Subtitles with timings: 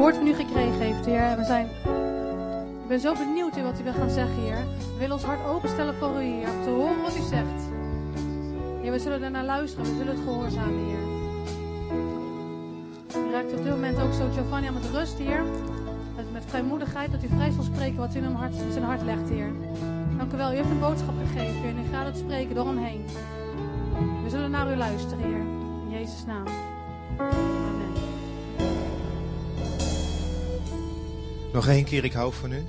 [0.00, 1.36] woord van u gekregen heeft, Heer.
[1.36, 1.66] We zijn...
[2.82, 4.64] Ik ben zo benieuwd in wat u wil gaan zeggen, Heer.
[4.78, 6.48] We willen ons hart openstellen voor u, Heer.
[6.48, 7.60] Om te horen wat u zegt.
[8.82, 9.84] We zullen er naar luisteren.
[9.84, 11.02] We zullen het gehoorzamen, Heer.
[13.22, 15.42] U raakt op dit moment ook zo Giovanni het rust, Heer.
[16.16, 18.84] Met, met vrijmoedigheid, dat u vrij zal spreken wat u in, hem hart, in zijn
[18.84, 19.52] hart legt, Heer.
[20.16, 20.52] Dank u wel.
[20.52, 21.70] U heeft een boodschap gegeven, Heer.
[21.70, 23.04] En u gaat het spreken door hem heen.
[24.24, 25.40] We zullen naar u luisteren, Heer.
[25.84, 26.44] In Jezus' naam.
[31.52, 32.66] Nog één keer, ik hou van u.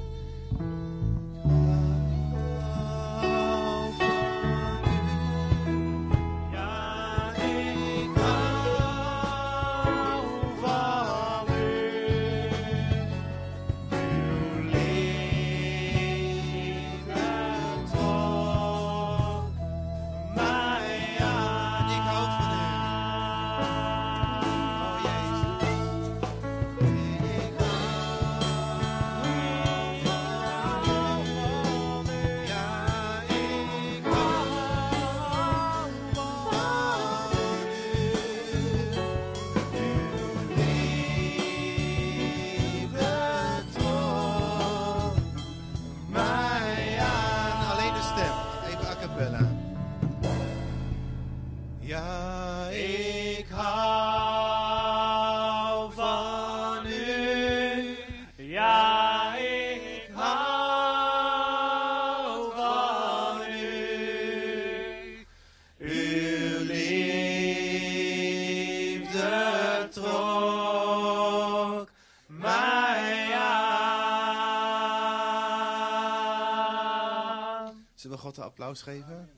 [78.22, 79.30] God een applaus geven?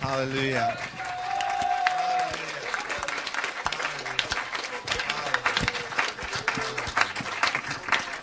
[0.00, 0.76] Halleluja.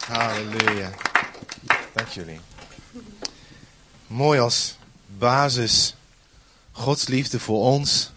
[0.08, 0.90] Halleluja.
[1.94, 2.40] Dank jullie.
[4.08, 4.78] Mooi als
[5.18, 5.96] basis
[6.72, 8.12] Gods liefde voor ons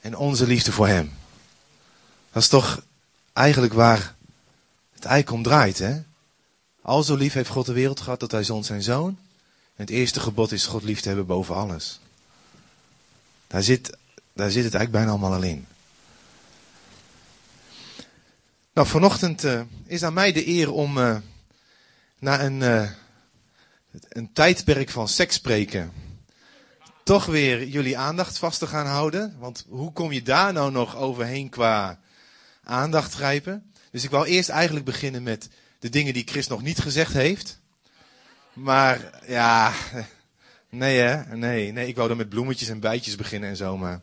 [0.00, 1.12] en onze liefde voor Hem.
[2.30, 2.82] Dat is toch
[3.32, 4.14] eigenlijk waar
[4.92, 6.02] het eigenlijk om draait, hè?
[6.82, 9.18] Al zo lief heeft God de wereld gehad dat hij zond zijn zoon.
[9.82, 12.00] Het eerste gebod is God lief te hebben boven alles.
[13.46, 13.96] Daar zit,
[14.32, 15.66] daar zit het eigenlijk bijna allemaal al in.
[18.72, 21.16] Nou, vanochtend eh, is aan mij de eer om eh,
[22.18, 22.90] na een, eh,
[24.08, 25.92] een tijdperk van seks spreken
[27.04, 29.36] toch weer jullie aandacht vast te gaan houden.
[29.38, 32.00] Want hoe kom je daar nou nog overheen qua
[32.64, 33.72] aandacht grijpen?
[33.90, 35.48] Dus ik wou eerst eigenlijk beginnen met
[35.78, 37.60] de dingen die Chris nog niet gezegd heeft.
[38.52, 39.72] Maar ja,
[40.68, 41.88] nee hè, nee, nee.
[41.88, 44.00] Ik wou dan met bloemetjes en bijtjes beginnen en zo, maar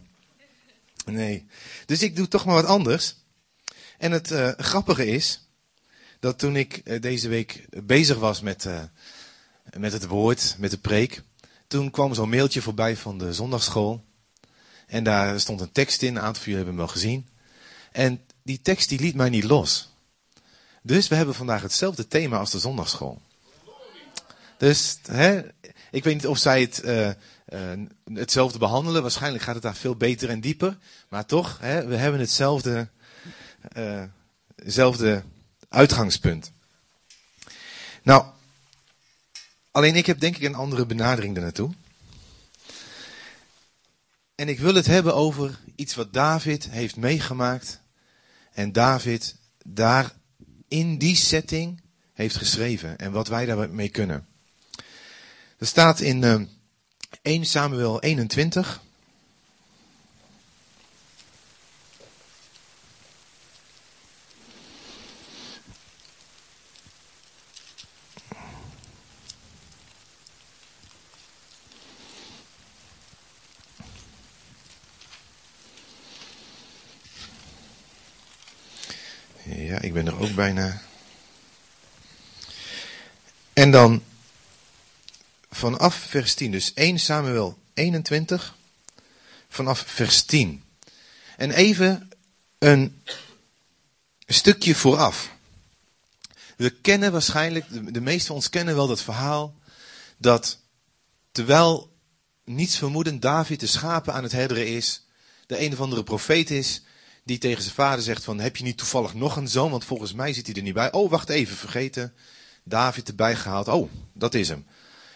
[1.05, 1.47] nee.
[1.85, 3.15] Dus ik doe toch maar wat anders.
[3.97, 5.47] En het eh, grappige is,
[6.19, 8.83] dat toen ik eh, deze week bezig was met, eh,
[9.77, 11.21] met het woord, met de preek,
[11.67, 14.03] toen kwam zo'n mailtje voorbij van de zondagschool.
[14.87, 17.27] En daar stond een tekst in, een aantal van jullie hebben hem wel gezien.
[17.91, 19.89] En die tekst die liet mij niet los.
[20.81, 23.21] Dus we hebben vandaag hetzelfde thema als de zondagschool.
[24.59, 25.41] Dus hè,
[25.91, 27.79] ik weet niet of zij het eh, eh,
[28.13, 29.01] hetzelfde behandelen.
[29.01, 30.77] Waarschijnlijk gaat het daar veel beter en dieper.
[31.09, 32.89] Maar toch, hè, we hebben hetzelfde,
[33.71, 34.03] eh,
[35.69, 36.51] uitgangspunt.
[38.03, 38.25] Nou,
[39.71, 41.73] alleen ik heb denk ik een andere benadering daarnaartoe.
[44.35, 47.81] En ik wil het hebben over iets wat David heeft meegemaakt.
[48.53, 50.11] En David daar
[50.67, 51.81] in die setting
[52.13, 52.97] heeft geschreven.
[52.97, 54.28] En wat wij daarmee kunnen.
[55.59, 56.41] Er staat in uh,
[57.21, 58.81] 1 Samuel 21.
[79.43, 80.81] Ja, ik ben er ook bijna.
[83.53, 84.03] En dan
[85.49, 88.55] vanaf vers 10, dus 1 Samuel 21,
[89.49, 90.63] vanaf vers 10.
[91.37, 92.09] En even
[92.57, 93.01] een
[94.25, 95.31] stukje vooraf.
[96.57, 99.55] We kennen waarschijnlijk, de, de meesten van ons kennen wel dat verhaal,
[100.17, 100.57] dat
[101.31, 101.91] terwijl
[102.43, 105.05] niets vermoedend David de schapen aan het herderen is,
[105.47, 106.81] de een of andere profeet is,
[107.23, 110.13] die tegen zijn vader zegt van, heb je niet toevallig nog een zoon, want volgens
[110.13, 110.91] mij zit hij er niet bij.
[110.91, 112.13] Oh, wacht even, vergeten,
[112.63, 113.67] David erbij gehaald.
[113.67, 114.65] Oh, dat is hem.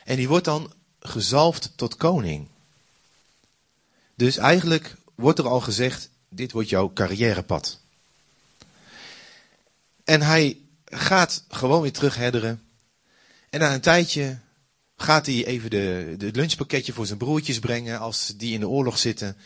[0.03, 2.47] En die wordt dan gezalfd tot koning.
[4.15, 7.79] Dus eigenlijk wordt er al gezegd, dit wordt jouw carrièrepad.
[10.03, 12.63] En hij gaat gewoon weer terug herderen.
[13.49, 14.37] En na een tijdje
[14.97, 18.97] gaat hij even de, de lunchpakketje voor zijn broertjes brengen als die in de oorlog
[18.97, 19.37] zitten.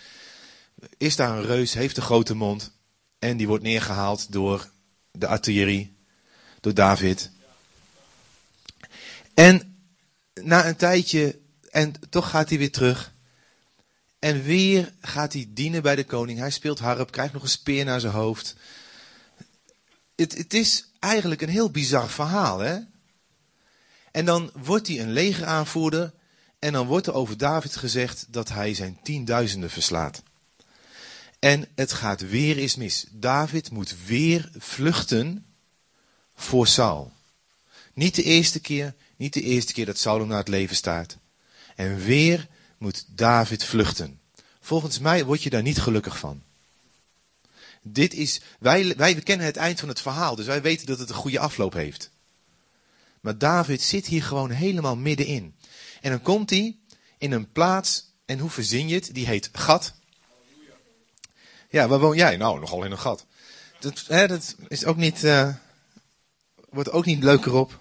[0.97, 2.71] Is daar een reus, heeft een grote mond.
[3.19, 4.69] En die wordt neergehaald door
[5.11, 5.95] de artillerie,
[6.61, 7.31] door David.
[9.33, 9.76] En
[10.41, 11.39] na een tijdje,
[11.69, 13.15] en toch gaat hij weer terug.
[14.19, 16.39] En weer gaat hij dienen bij de koning.
[16.39, 18.55] Hij speelt harp, krijgt nog een speer naar zijn hoofd.
[20.15, 22.79] Het, het is eigenlijk een heel bizar verhaal, hè?
[24.11, 26.13] En dan wordt hij een legeraanvoerder.
[26.59, 30.23] En dan wordt er over David gezegd dat hij zijn tienduizenden verslaat.
[31.39, 33.05] En het gaat weer eens mis.
[33.11, 35.45] David moet weer vluchten
[36.35, 37.11] voor Saul.
[37.93, 41.17] Niet de eerste keer, niet de eerste keer dat Saul naar het leven staat.
[41.75, 42.47] En weer
[42.77, 44.19] moet David vluchten.
[44.59, 46.41] Volgens mij word je daar niet gelukkig van.
[47.81, 51.09] Dit is, wij, wij kennen het eind van het verhaal, dus wij weten dat het
[51.09, 52.09] een goede afloop heeft.
[53.21, 55.55] Maar David zit hier gewoon helemaal middenin.
[56.01, 56.75] En dan komt hij
[57.17, 59.09] in een plaats, en hoe verzin je het?
[59.13, 59.93] Die heet Gat.
[61.69, 62.37] Ja, waar woon jij?
[62.37, 63.25] Nou, nogal in een gat.
[63.79, 65.53] Dat, hè, dat is ook niet, uh,
[66.69, 67.79] wordt ook niet leuker op.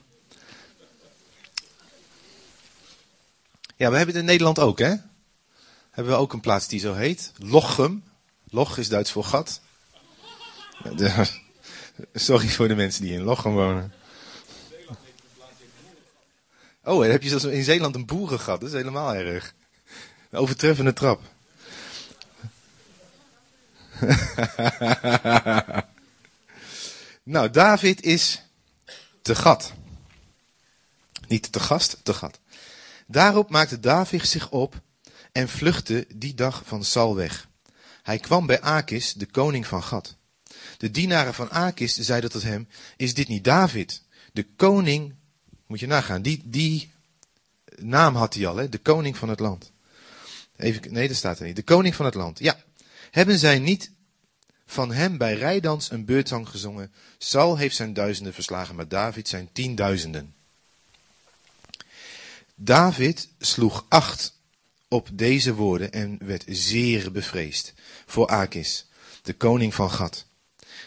[3.76, 4.94] Ja, we hebben het in Nederland ook, hè?
[5.90, 7.32] Hebben we ook een plaats die zo heet.
[7.38, 8.05] Lochem.
[8.50, 9.61] Log is Duits voor gat.
[12.14, 13.93] Sorry voor de mensen die in Lochem wonen.
[16.84, 18.61] Oh, heb je zelfs in Zeeland een boerengat.
[18.61, 19.55] Dat is helemaal erg.
[20.31, 21.23] Een overtreffende trap.
[27.23, 28.43] nou, David is
[29.23, 29.73] te gat.
[31.28, 32.38] Niet te gast, te gat.
[33.06, 34.81] Daarop maakte David zich op
[35.32, 37.49] en vluchtte die dag van Sal weg.
[38.03, 40.17] Hij kwam bij Akis, de koning van Gad.
[40.79, 45.14] De dienaren van Akis zeiden tot hem, is dit niet David, de koning,
[45.67, 46.93] moet je nagaan, die, die
[47.76, 48.69] naam had hij al, hè?
[48.69, 49.73] de koning van het land.
[50.56, 51.56] Even, nee, dat staat er niet.
[51.56, 52.38] De koning van het land.
[52.38, 52.56] Ja.
[53.11, 53.91] Hebben zij niet
[54.67, 56.93] van hem bij rijdans een beurtzang gezongen?
[57.19, 60.35] Saul heeft zijn duizenden verslagen, maar David zijn tienduizenden.
[62.58, 64.41] David sloeg acht
[64.88, 67.75] op deze woorden en werd zeer bevreesd
[68.06, 68.87] voor Akis,
[69.23, 70.26] de koning van Gad.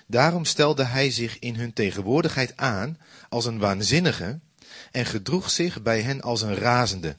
[0.08, 2.98] Daarom stelde hij zich in hun tegenwoordigheid aan
[3.30, 4.40] als een waanzinnige
[4.92, 7.16] en gedroeg zich bij hen als een razende.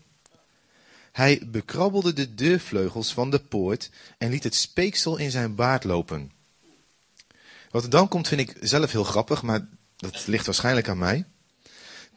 [1.13, 6.33] Hij bekrabbelde de deurvleugels van de poort en liet het speeksel in zijn baard lopen.
[7.71, 11.25] Wat er dan komt vind ik zelf heel grappig, maar dat ligt waarschijnlijk aan mij.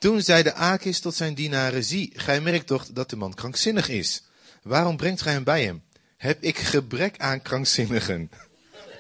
[0.04, 4.24] Toen zeide Akis tot zijn dienaren, zie, gij merkt toch dat de man krankzinnig is.
[4.64, 5.84] Waarom brengt gij hem bij hem?
[6.18, 8.32] Heb ik gebrek aan krankzinnigen?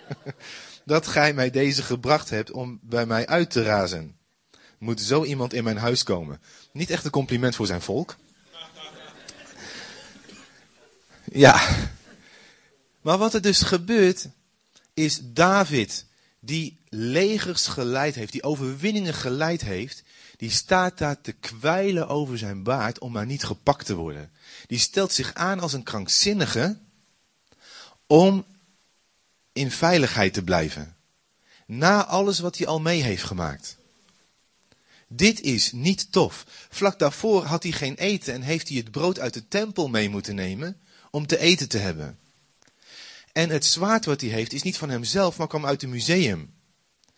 [0.86, 4.18] dat gij mij deze gebracht hebt om bij mij uit te razen.
[4.78, 6.42] Moet zo iemand in mijn huis komen?
[6.72, 8.16] Niet echt een compliment voor zijn volk.
[11.32, 11.70] Ja.
[13.02, 14.30] Maar wat er dus gebeurt,
[14.94, 16.06] is David,
[16.40, 20.04] die legers geleid heeft, die overwinningen geleid heeft,
[20.38, 24.32] die staat daar te kwijlen over zijn baard om maar niet gepakt te worden.
[24.68, 26.80] Die stelt zich aan als een krankzinnige
[28.08, 28.46] om
[29.54, 30.96] in veiligheid te blijven.
[31.66, 33.78] Na alles wat hij al mee heeft gemaakt.
[35.08, 36.46] Dit is niet tof.
[36.70, 40.10] Vlak daarvoor had hij geen eten en heeft hij het brood uit de tempel mee
[40.10, 40.82] moeten nemen
[41.12, 42.20] om te eten te hebben.
[43.32, 46.54] En het zwaard wat hij heeft is niet van hemzelf, maar kwam uit het museum.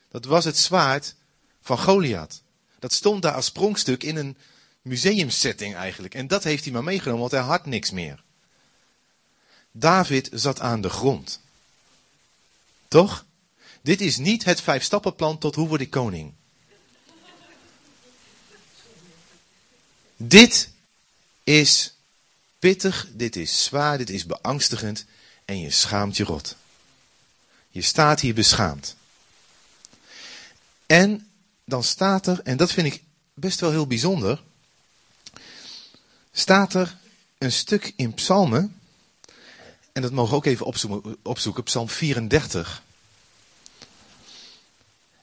[0.10, 1.16] Dat was het zwaard
[1.62, 2.44] van Goliath.
[2.80, 4.38] Dat stond daar als sprongstuk in een
[4.82, 6.16] museumsetting eigenlijk.
[6.16, 8.24] En dat heeft hij maar meegenomen, want hij had niks meer.
[9.72, 11.40] David zat aan de grond.
[12.88, 13.26] Toch?
[13.82, 16.34] Dit is niet het vijfstappenplan tot hoe word ik koning.
[20.18, 20.70] Dit
[21.44, 21.94] is
[22.60, 25.06] pittig, dit is zwaar, dit is beangstigend
[25.46, 26.56] en je schaamt je rot.
[27.70, 28.96] Je staat hier beschaamd.
[30.86, 31.30] En
[31.66, 33.04] dan staat er, en dat vind ik
[33.34, 34.44] best wel heel bijzonder,
[36.32, 36.98] staat er
[37.38, 38.80] een stuk in Psalmen,
[39.92, 40.66] en dat mogen we ook even
[41.24, 42.84] opzoeken, Psalm 34.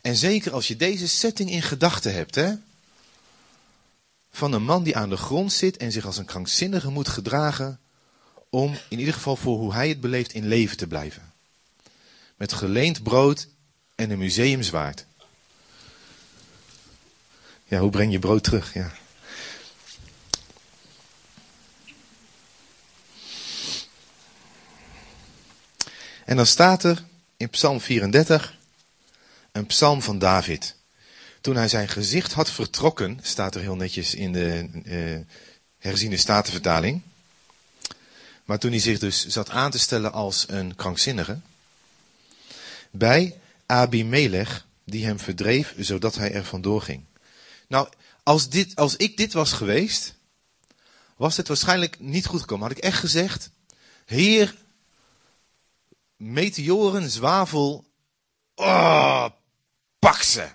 [0.01, 2.55] En zeker als je deze setting in gedachten hebt, hè,
[4.31, 7.81] van een man die aan de grond zit en zich als een krankzinnige moet gedragen
[8.49, 11.33] om in ieder geval voor hoe hij het beleeft in leven te blijven.
[12.37, 13.49] Met geleend brood
[13.95, 15.07] en een museumzwaard.
[17.73, 18.75] Ja, hoe breng je brood terug?
[18.75, 18.93] Ja.
[26.25, 27.05] En dan staat er
[27.37, 28.57] in Psalm 34
[29.53, 30.77] een psalm van David.
[31.41, 35.21] Toen hij zijn gezicht had vertrokken, staat er heel netjes in de uh,
[35.79, 37.03] herziene statenvertaling.
[38.45, 41.41] Maar toen hij zich dus zat aan te stellen als een krankzinnige.
[42.91, 47.05] Bij Abimelech, die hem verdreef, zodat hij er vandoor ging.
[47.73, 47.89] Nou,
[48.23, 50.15] als, dit, als ik dit was geweest,
[51.17, 52.69] was het waarschijnlijk niet goed gekomen.
[52.69, 53.51] Had ik echt gezegd,
[54.05, 54.57] Heer,
[56.17, 57.85] meteoren, zwavel,
[58.55, 59.27] oh,
[59.99, 60.49] pak ze.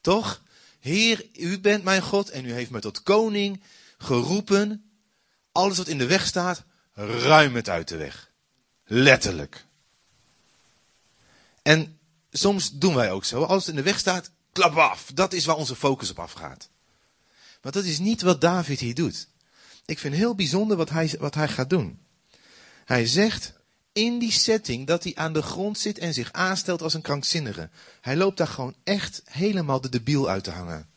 [0.00, 0.42] Toch?
[0.80, 3.62] Heer, u bent mijn God en u heeft me tot koning
[3.98, 4.90] geroepen.
[5.52, 6.62] Alles wat in de weg staat,
[6.94, 8.30] ruim het uit de weg.
[8.84, 9.64] Letterlijk.
[11.62, 11.98] En
[12.30, 13.44] soms doen wij ook zo.
[13.44, 15.10] Als het in de weg staat, klap af.
[15.14, 16.68] Dat is waar onze focus op afgaat.
[17.62, 19.26] Maar dat is niet wat David hier doet.
[19.84, 22.00] Ik vind heel bijzonder wat hij, wat hij gaat doen.
[22.84, 23.52] Hij zegt
[23.92, 27.70] in die setting dat hij aan de grond zit en zich aanstelt als een krankzinnige.
[28.00, 30.90] Hij loopt daar gewoon echt helemaal de debiel uit te hangen.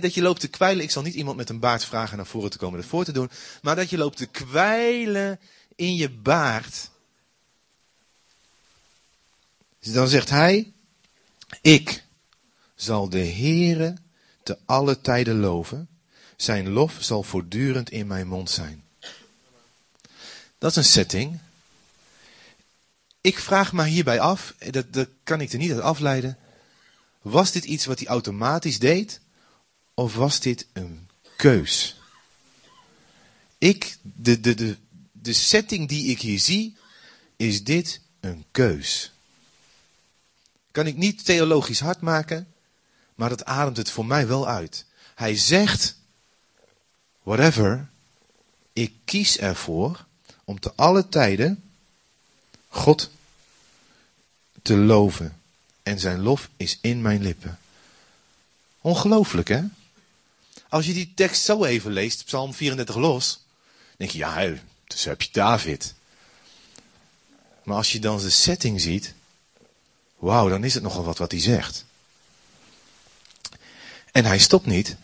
[0.00, 0.82] Dat je loopt te kwijlen.
[0.82, 3.12] Ik zal niet iemand met een baard vragen naar voren te komen dat voor te
[3.12, 3.30] doen.
[3.62, 5.40] Maar dat je loopt te kwijlen
[5.74, 6.90] in je baard.
[9.80, 10.73] Dus dan zegt hij.
[11.60, 12.04] Ik
[12.74, 13.96] zal de Heere
[14.42, 15.88] te alle tijden loven.
[16.36, 18.84] Zijn lof zal voortdurend in mijn mond zijn.
[20.58, 21.38] Dat is een setting.
[23.20, 26.38] Ik vraag me hierbij af, dat, dat kan ik er niet uit afleiden.
[27.22, 29.20] Was dit iets wat hij automatisch deed?
[29.94, 31.96] Of was dit een keus?
[33.58, 34.76] Ik, de, de, de,
[35.12, 36.76] de setting die ik hier zie,
[37.36, 39.13] is dit een keus.
[40.74, 42.52] Kan ik niet theologisch hard maken,
[43.14, 44.84] maar dat ademt het voor mij wel uit.
[45.14, 45.96] Hij zegt,
[47.22, 47.88] whatever,
[48.72, 50.04] ik kies ervoor
[50.44, 51.62] om te alle tijden
[52.68, 53.10] God
[54.62, 55.40] te loven.
[55.82, 57.58] En zijn lof is in mijn lippen.
[58.80, 59.62] Ongelooflijk, hè?
[60.68, 63.40] Als je die tekst zo even leest, Psalm 34 los,
[63.96, 64.52] denk je, ja,
[64.86, 65.94] dus heb je David.
[67.62, 69.14] Maar als je dan de setting ziet,
[70.24, 71.84] wauw, dan is het nogal wat wat hij zegt.
[74.12, 74.96] En hij stopt niet.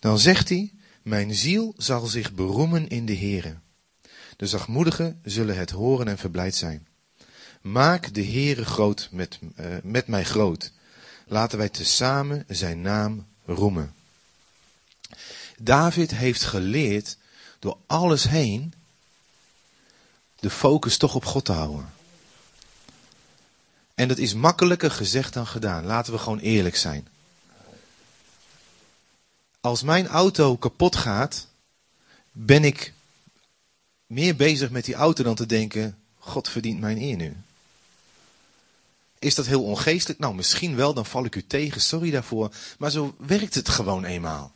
[0.00, 0.72] Dan zegt hij,
[1.02, 3.56] mijn ziel zal zich beroemen in de Here.
[4.36, 6.86] De zachtmoedigen zullen het horen en verblijd zijn.
[7.60, 10.72] Maak de Heere groot met, uh, met mij groot.
[11.26, 13.94] Laten wij tezamen zijn naam roemen.
[15.58, 17.16] David heeft geleerd
[17.58, 18.74] door alles heen
[20.40, 21.96] de focus toch op God te houden.
[23.98, 25.84] En dat is makkelijker gezegd dan gedaan.
[25.84, 27.08] Laten we gewoon eerlijk zijn.
[29.60, 31.46] Als mijn auto kapot gaat,
[32.32, 32.92] ben ik
[34.06, 37.36] meer bezig met die auto dan te denken, God verdient mijn eer nu.
[39.18, 40.20] Is dat heel ongeestelijk?
[40.20, 42.54] Nou, misschien wel, dan val ik u tegen, sorry daarvoor.
[42.78, 44.52] Maar zo werkt het gewoon eenmaal.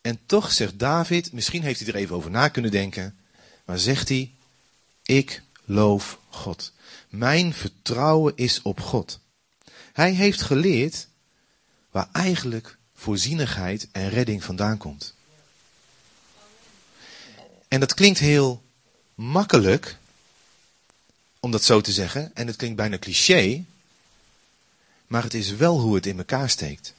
[0.00, 3.18] En toch zegt David, misschien heeft hij er even over na kunnen denken,
[3.64, 4.30] maar zegt hij,
[5.02, 6.72] ik loof God.
[7.10, 9.18] Mijn vertrouwen is op God.
[9.92, 11.08] Hij heeft geleerd
[11.90, 15.14] waar eigenlijk voorzienigheid en redding vandaan komt.
[17.68, 18.62] En dat klinkt heel
[19.14, 19.98] makkelijk,
[21.40, 23.64] om dat zo te zeggen, en het klinkt bijna cliché,
[25.06, 26.94] maar het is wel hoe het in elkaar steekt.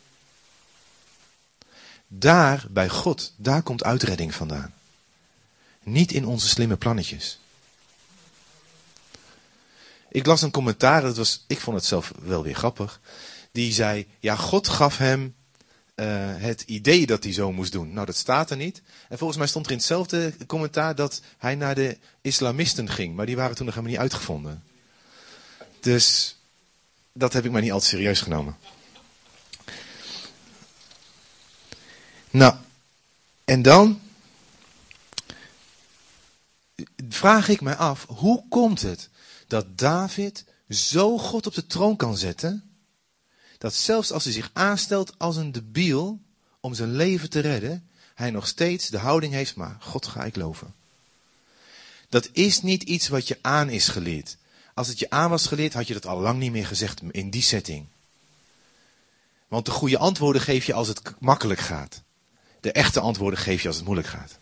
[2.08, 4.74] Daar, bij God, daar komt uitredding vandaan.
[5.84, 7.40] Niet in onze slimme plannetjes.
[10.12, 13.00] Ik las een commentaar, dat was, ik vond het zelf wel weer grappig.
[13.52, 15.36] Die zei, ja, God gaf hem
[15.96, 17.94] uh, het idee dat hij zo moest doen.
[17.94, 18.82] Nou, dat staat er niet.
[19.10, 23.16] En volgens mij stond er in hetzelfde commentaar dat hij naar de islamisten ging.
[23.16, 24.64] Maar die waren toen nog helemaal niet uitgevonden.
[25.80, 26.36] Dus
[27.14, 28.58] dat heb ik maar niet altijd serieus genomen.
[32.30, 32.56] Nou,
[33.46, 34.02] en dan
[37.10, 39.10] vraag ik mij af, hoe komt het
[39.52, 42.64] dat David zo God op de troon kan zetten
[43.58, 46.20] dat zelfs als hij zich aanstelt als een debiel
[46.60, 50.36] om zijn leven te redden, hij nog steeds de houding heeft, maar God ga ik
[50.36, 50.74] loven.
[52.10, 54.38] Dat is niet iets wat je aan is geleerd.
[54.74, 57.30] Als het je aan was geleerd, had je dat al lang niet meer gezegd in
[57.30, 57.88] die setting.
[59.48, 62.02] Want de goede antwoorden geef je als het makkelijk gaat.
[62.60, 64.38] De echte antwoorden geef je als het moeilijk gaat.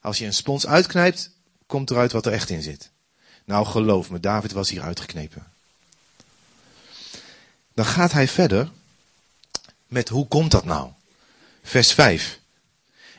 [0.00, 1.30] Als je een spons uitknijpt,
[1.66, 2.94] komt eruit wat er echt in zit.
[3.46, 5.46] Nou geloof me, David was hier uitgeknepen.
[7.74, 8.70] Dan gaat hij verder
[9.86, 10.90] met hoe komt dat nou?
[11.62, 12.40] Vers 5.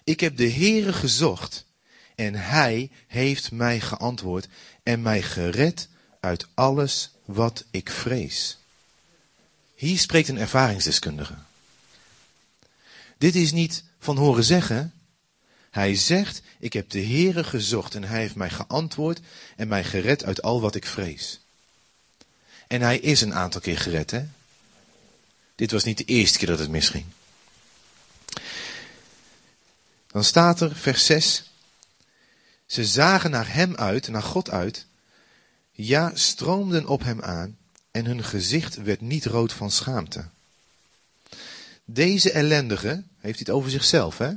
[0.03, 1.65] Ik heb de Heere gezocht
[2.15, 4.47] en hij heeft mij geantwoord
[4.83, 5.87] en mij gered
[6.19, 8.57] uit alles wat ik vrees.
[9.75, 11.35] Hier spreekt een ervaringsdeskundige.
[13.17, 14.93] Dit is niet van horen zeggen.
[15.77, 19.19] Hij zegt, ik heb de Heere gezocht en hij heeft mij geantwoord
[19.55, 21.39] en mij gered uit al wat ik vrees.
[22.67, 24.25] En hij is een aantal keer gered, hè?
[25.55, 27.05] Dit was niet de eerste keer dat het misging.
[30.07, 31.51] Dan staat er, vers 6.
[32.65, 34.85] Ze zagen naar hem uit, naar God uit.
[35.71, 37.57] Ja, stroomden op hem aan.
[37.91, 40.25] En hun gezicht werd niet rood van schaamte.
[41.85, 44.31] Deze ellendige, heeft hij het over zichzelf, hè?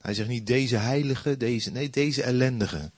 [0.00, 2.90] Hij zegt niet deze heilige, deze, nee, deze ellendige.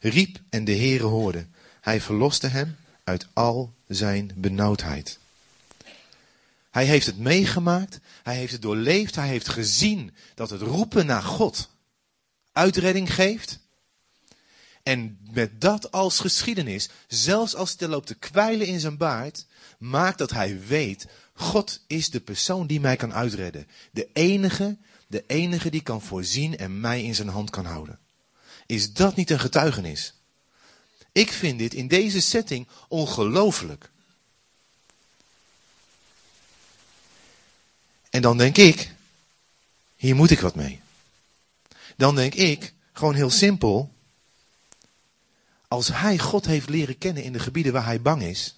[0.00, 1.46] Riep en de Heere hoorde.
[1.80, 5.18] Hij verloste hem uit al zijn benauwdheid.
[6.70, 11.22] Hij heeft het meegemaakt, hij heeft het doorleefd, hij heeft gezien dat het roepen naar
[11.22, 11.68] God
[12.52, 13.58] uitredding geeft.
[14.82, 19.46] En met dat als geschiedenis, zelfs als hij loopt te kwijlen in zijn baard,
[19.78, 23.66] maakt dat hij weet, God is de persoon die mij kan uitredden.
[23.90, 24.76] De enige,
[25.10, 27.98] de enige die kan voorzien en mij in zijn hand kan houden.
[28.66, 30.14] Is dat niet een getuigenis?
[31.12, 33.90] Ik vind dit in deze setting ongelooflijk.
[38.10, 38.94] En dan denk ik,
[39.96, 40.80] hier moet ik wat mee.
[41.96, 43.94] Dan denk ik, gewoon heel simpel,
[45.68, 48.56] als hij God heeft leren kennen in de gebieden waar hij bang is,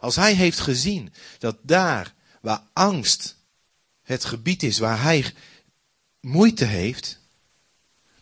[0.00, 3.40] als hij heeft gezien dat daar waar angst
[4.12, 5.34] het gebied is waar hij
[6.20, 7.18] moeite heeft,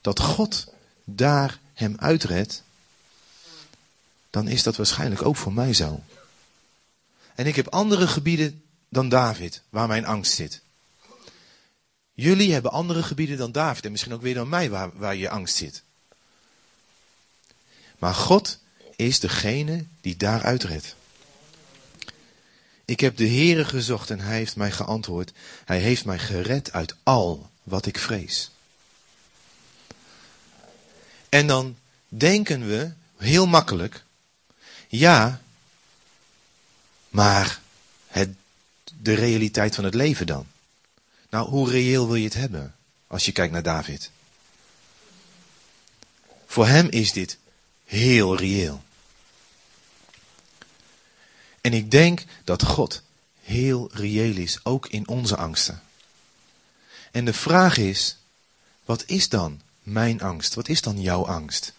[0.00, 0.73] dat God
[1.04, 2.62] daar hem uitredt,
[4.30, 6.02] dan is dat waarschijnlijk ook voor mij zo.
[7.35, 10.61] En ik heb andere gebieden dan David, waar mijn angst zit.
[12.12, 15.30] Jullie hebben andere gebieden dan David en misschien ook weer dan mij waar, waar je
[15.30, 15.82] angst zit.
[17.99, 18.59] Maar God
[18.97, 20.97] is degene die daar uitredt.
[22.90, 25.33] Ik heb de Heere gezocht en hij heeft mij geantwoord.
[25.64, 28.50] Hij heeft mij gered uit al wat ik vrees.
[31.29, 31.76] En dan
[32.09, 34.05] denken we heel makkelijk,
[34.88, 35.40] ja,
[37.09, 37.61] maar
[38.07, 38.29] het,
[39.00, 40.46] de realiteit van het leven dan?
[41.29, 42.74] Nou, hoe reëel wil je het hebben
[43.07, 44.11] als je kijkt naar David?
[46.46, 47.38] Voor hem is dit
[47.85, 48.83] heel reëel.
[51.61, 53.03] En ik denk dat God
[53.40, 55.83] heel reëel is, ook in onze angsten.
[57.11, 58.16] En de vraag is,
[58.85, 60.55] wat is dan mijn angst?
[60.55, 61.73] Wat is dan jouw angst?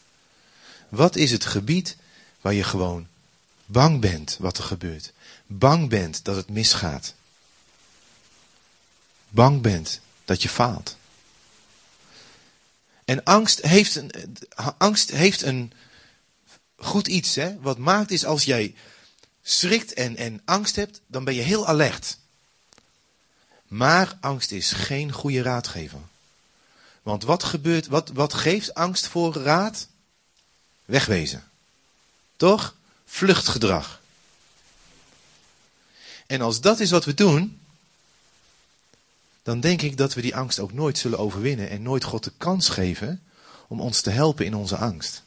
[0.90, 1.96] Wat is het gebied
[2.42, 3.08] waar je gewoon
[3.66, 5.14] bang bent wat er gebeurt?
[5.48, 7.14] Bang bent dat het misgaat?
[9.30, 10.98] Bang bent dat je faalt?
[13.06, 14.12] En angst heeft een,
[14.78, 15.74] angst heeft een
[16.76, 17.36] goed iets.
[17.36, 17.60] Hè?
[17.60, 18.76] Wat maakt is als jij
[19.44, 22.18] schrikt en, en angst hebt, dan ben je heel alert.
[23.68, 26.00] Maar angst is geen goede raadgever.
[27.02, 29.88] Want wat gebeurt, wat, wat geeft angst voor raad?
[30.86, 31.44] Wegwezen.
[32.36, 32.76] Toch?
[33.06, 34.02] Vluchtgedrag.
[36.28, 37.60] En als dat is wat we doen,
[39.44, 42.32] dan denk ik dat we die angst ook nooit zullen overwinnen en nooit God de
[42.38, 43.24] kans geven
[43.68, 45.24] om ons te helpen in onze angst.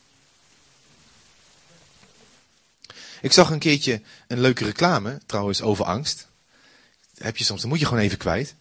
[3.25, 6.29] Ik zag een keertje een leuke reclame, trouwens, over angst.
[7.19, 8.55] heb je soms, dan moet je gewoon even kwijt.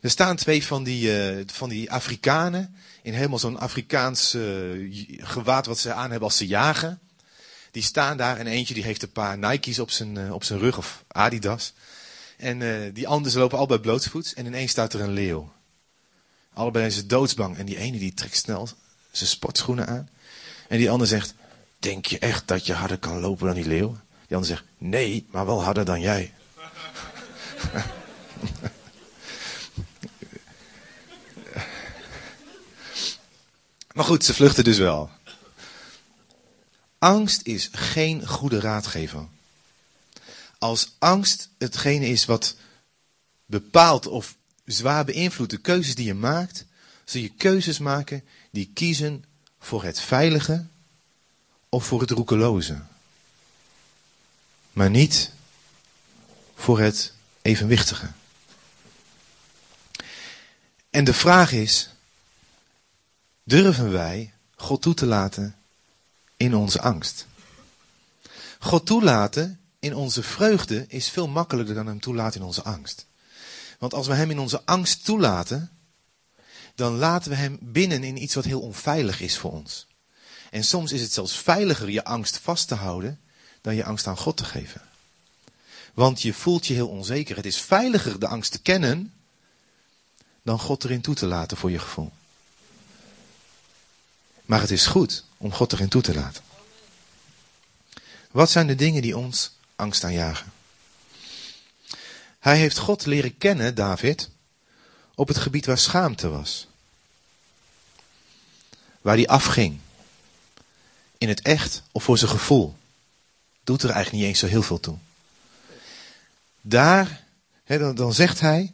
[0.00, 5.66] Er staan twee van die, uh, van die Afrikanen in helemaal zo'n Afrikaans uh, gewaad
[5.66, 7.00] wat ze aan hebben als ze jagen.
[7.70, 10.58] Die staan daar en eentje die heeft een paar Nike's op zijn, uh, op zijn
[10.58, 11.72] rug of Adidas.
[12.36, 15.52] En die anderen lopen allebei blootsvoets en ineens staat er een leeuw.
[16.52, 18.68] Allebei zijn ze doodsbang en die ene die trekt snel
[19.10, 20.08] zijn sportschoenen aan.
[20.68, 21.34] En die ander zegt,
[21.78, 23.96] denk je echt dat je harder kan lopen dan die leeuw?
[24.26, 26.34] Die zegt, nee, maar wel harder dan jij.
[33.94, 35.10] maar goed, ze vluchten dus wel.
[36.98, 39.28] Angst is geen goede raadgever.
[40.58, 42.56] Als angst hetgene is wat
[43.46, 46.64] bepaalt of zwaar beïnvloedt de keuzes die je maakt,
[47.04, 49.24] zul je keuzes maken die kiezen
[49.58, 50.66] voor het veilige
[51.68, 52.80] of voor het roekeloze.
[54.72, 55.32] Maar niet
[56.54, 58.10] voor het evenwichtige.
[60.90, 61.90] En de vraag is,
[63.42, 65.56] durven wij God toe te laten
[66.36, 67.26] in onze angst?
[68.58, 73.06] God toelaten in onze vreugde is veel makkelijker dan hem toelaten in onze angst.
[73.78, 75.70] Want als we hem in onze angst toelaten,
[76.74, 79.87] dan laten we hem binnen in iets wat heel onveilig is voor ons.
[80.50, 83.20] En soms is het zelfs veiliger je angst vast te houden
[83.60, 84.82] dan je angst aan God te geven.
[85.94, 87.36] Want je voelt je heel onzeker.
[87.36, 89.12] Het is veiliger de angst te kennen
[90.42, 92.12] dan God erin toe te laten voor je gevoel.
[94.44, 96.42] Maar het is goed om God erin toe te laten.
[98.30, 100.52] Wat zijn de dingen die ons angst aanjagen?
[102.38, 104.30] Hij heeft God leren kennen, David,
[105.14, 106.66] op het gebied waar schaamte was.
[109.00, 109.80] Waar hij afging.
[111.18, 112.76] In het echt of voor zijn gevoel.
[113.64, 114.96] Doet er eigenlijk niet eens zo heel veel toe.
[116.60, 117.24] Daar,
[117.94, 118.72] dan, zegt hij,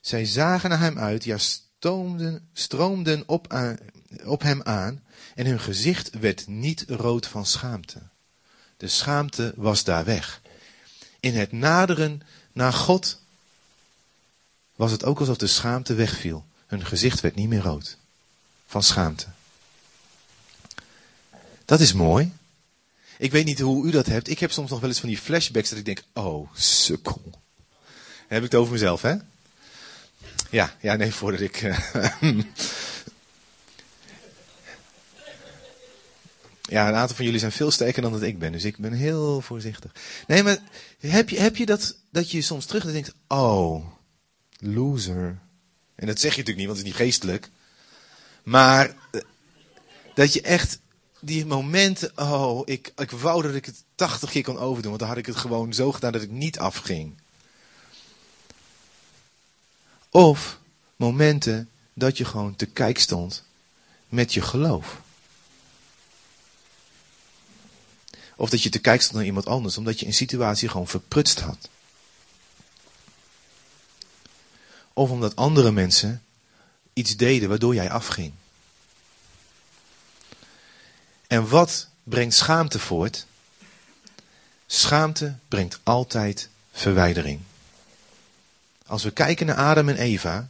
[0.00, 3.54] zij zagen naar hem uit, ja stoomden, stroomden op,
[4.24, 5.02] op hem aan
[5.34, 7.98] en hun gezicht werd niet rood van schaamte.
[8.76, 10.40] De schaamte was daar weg.
[11.20, 13.20] In het naderen naar God
[14.76, 16.44] was het ook alsof de schaamte wegviel.
[16.66, 17.96] Hun gezicht werd niet meer rood
[18.66, 19.26] van schaamte.
[21.72, 22.32] Dat is mooi.
[23.18, 24.28] Ik weet niet hoe u dat hebt.
[24.28, 27.42] Ik heb soms nog wel eens van die flashbacks dat ik denk, oh, sukkel.
[28.28, 29.14] Heb ik het over mezelf, hè?
[30.50, 31.62] Ja, ja, nee, voordat ik...
[31.62, 31.78] Uh,
[36.62, 38.92] ja, een aantal van jullie zijn veel sterker dan dat ik ben, dus ik ben
[38.92, 39.92] heel voorzichtig.
[40.26, 40.58] Nee, maar
[40.98, 43.86] heb je, heb je dat, dat je soms terug denkt, oh,
[44.58, 45.38] loser.
[45.94, 47.50] En dat zeg je natuurlijk niet, want het is niet geestelijk.
[48.42, 49.20] Maar eh,
[50.14, 50.80] dat je echt
[51.24, 55.08] die momenten, oh, ik, ik wou dat ik het tachtig keer kon overdoen, want dan
[55.08, 57.14] had ik het gewoon zo gedaan dat ik niet afging.
[60.10, 60.58] Of
[60.96, 63.44] momenten dat je gewoon te kijk stond
[64.08, 65.00] met je geloof.
[68.36, 71.40] Of dat je te kijk stond naar iemand anders, omdat je een situatie gewoon verprutst
[71.40, 71.68] had.
[74.92, 76.22] Of omdat andere mensen
[76.92, 78.32] iets deden waardoor jij afging.
[81.32, 83.26] En wat brengt schaamte voort?
[84.66, 87.40] Schaamte brengt altijd verwijdering.
[88.86, 90.48] Als we kijken naar Adam en Eva,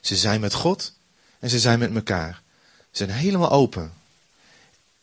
[0.00, 0.92] ze zijn met God
[1.38, 2.42] en ze zijn met elkaar.
[2.90, 3.92] Ze zijn helemaal open.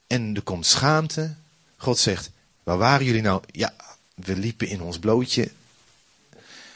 [0.08, 1.36] En er komt schaamte.
[1.78, 2.30] God zegt,
[2.63, 3.43] waar waren jullie nou?
[3.52, 3.74] Ja,
[4.13, 5.52] we liepen in ons blootje.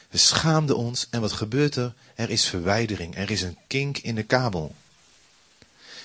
[0.10, 1.94] We schaamden ons en wat gebeurt er?
[2.16, 4.76] Er is verwijdering, er is een kink in de kabel.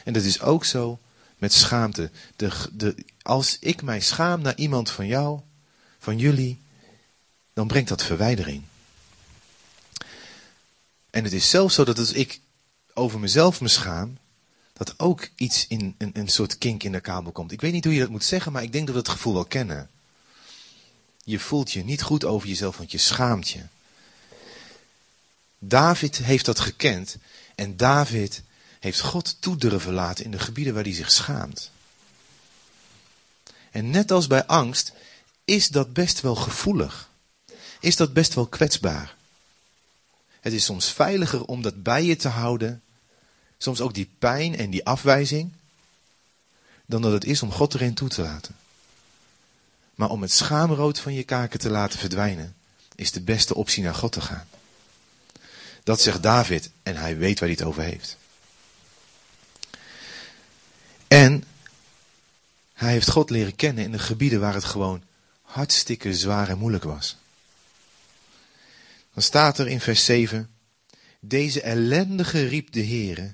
[0.05, 0.99] En dat is ook zo
[1.39, 2.11] met schaamte.
[2.37, 5.41] De, de, als ik mij schaam naar iemand van jou,
[5.99, 6.61] van jullie,
[7.53, 8.63] dan brengt dat verwijdering.
[11.11, 12.41] En het is zelfs zo dat als ik
[12.95, 14.19] over mezelf me schaam,
[14.73, 17.53] dat ook iets in een, een soort kink in de kabel komt.
[17.53, 19.35] Ik weet niet hoe je dat moet zeggen, maar ik denk dat we het gevoel
[19.35, 19.91] wel kennen.
[21.25, 23.63] Je voelt je niet goed over jezelf, want je schaamt je.
[25.59, 27.17] David heeft dat gekend
[27.55, 28.43] en David
[28.79, 31.71] heeft God toe durven laten in de gebieden waar hij zich schaamt.
[33.71, 34.93] En net als bij angst
[35.45, 37.09] is dat best wel gevoelig.
[37.81, 39.17] Is dat best wel kwetsbaar.
[40.41, 42.83] Het is soms veiliger om dat bij je te houden.
[43.59, 45.53] Soms ook die pijn en die afwijzing.
[46.87, 48.57] Dan dat het is om God erin toe te laten.
[49.95, 52.57] Maar om het schaamrood van je kaken te laten verdwijnen,
[52.95, 54.49] is de beste optie naar God te gaan.
[55.85, 58.17] Dat zegt David en hij weet waar hij het over heeft.
[61.09, 61.45] En
[62.73, 65.03] hij heeft God leren kennen in de gebieden waar het gewoon
[65.43, 67.17] hartstikke zwaar en moeilijk was.
[69.15, 70.51] Dan staat er in vers 7,
[71.21, 73.33] deze ellendige riep de Heere,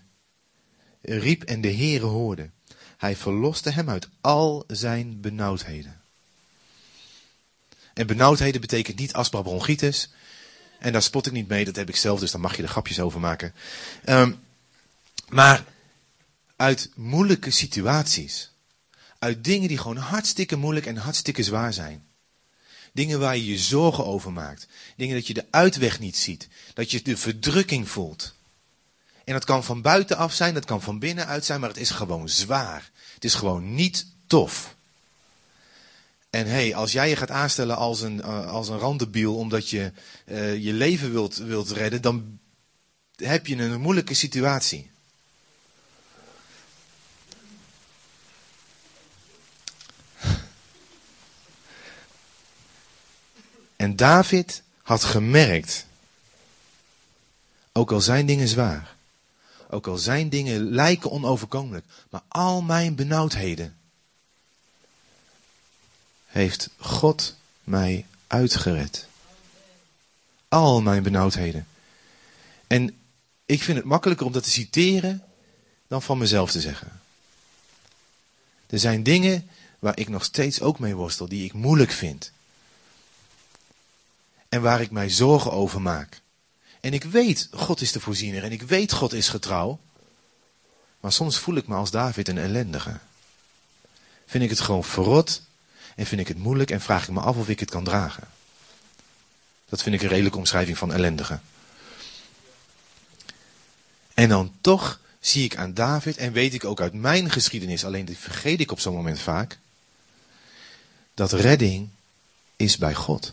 [1.01, 2.51] riep en de Heere hoorde.
[2.97, 6.01] Hij verloste hem uit al zijn benauwdheden.
[7.95, 10.13] En benauwdheden betekent niet bronchitis.
[10.79, 12.69] En daar spot ik niet mee, dat heb ik zelf, dus daar mag je er
[12.69, 13.55] grapjes over maken.
[14.09, 14.41] Um,
[15.29, 15.65] maar
[16.57, 18.51] uit moeilijke situaties.
[19.19, 22.07] Uit dingen die gewoon hartstikke moeilijk en hartstikke zwaar zijn.
[22.93, 24.67] Dingen waar je je zorgen over maakt.
[24.97, 26.49] Dingen dat je de uitweg niet ziet.
[26.75, 28.35] Dat je de verdrukking voelt.
[29.25, 32.29] En dat kan van buitenaf zijn, dat kan van binnenuit zijn, maar het is gewoon
[32.29, 32.91] zwaar.
[33.15, 34.77] Het is gewoon niet tof.
[36.31, 39.93] En hey, als jij je gaat aanstellen als een, uh, als een randebiel omdat je
[40.27, 42.39] uh, je leven wilt, wilt redden, dan
[43.17, 44.91] heb je een moeilijke situatie.
[53.85, 55.87] En David had gemerkt,
[57.73, 58.97] ook al zijn dingen zwaar,
[59.71, 63.77] ook al zijn dingen lijken onoverkomelijk, maar al mijn benauwdheden
[66.27, 69.07] heeft God mij uitgered.
[70.49, 71.67] Al mijn benauwdheden.
[72.67, 72.97] En
[73.47, 75.25] ik vind het makkelijker om dat te citeren
[75.87, 77.01] dan van mezelf te zeggen.
[78.67, 82.33] Er zijn dingen waar ik nog steeds ook mee worstel, die ik moeilijk vind.
[84.55, 86.21] En waar ik mij zorgen over maak.
[86.81, 89.81] En ik weet, God is de voorziener en ik weet, God is getrouw.
[91.01, 92.99] Maar soms voel ik me als David een ellendige.
[94.27, 95.43] Vind ik het gewoon verrot
[95.97, 98.29] en vind ik het moeilijk en vraag ik me af of ik het kan dragen.
[99.69, 101.39] Dat vind ik een redelijke omschrijving van ellendige.
[104.15, 108.05] En dan toch zie ik aan David en weet ik ook uit mijn geschiedenis, alleen
[108.05, 109.59] die vergeet ik op zo'n moment vaak,
[111.15, 111.89] dat redding
[112.57, 113.33] is bij God.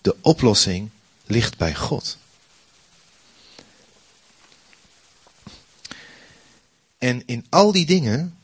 [0.00, 0.90] De oplossing
[1.26, 2.18] ligt bij God.
[6.98, 8.38] En in al die dingen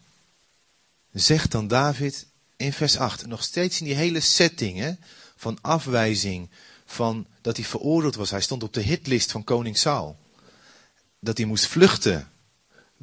[1.12, 4.92] zegt dan David in vers 8, nog steeds in die hele setting hè,
[5.36, 6.48] van afwijzing,
[6.86, 8.30] van dat hij veroordeeld was.
[8.30, 10.18] Hij stond op de hitlist van koning Saul.
[11.18, 12.30] Dat hij moest vluchten,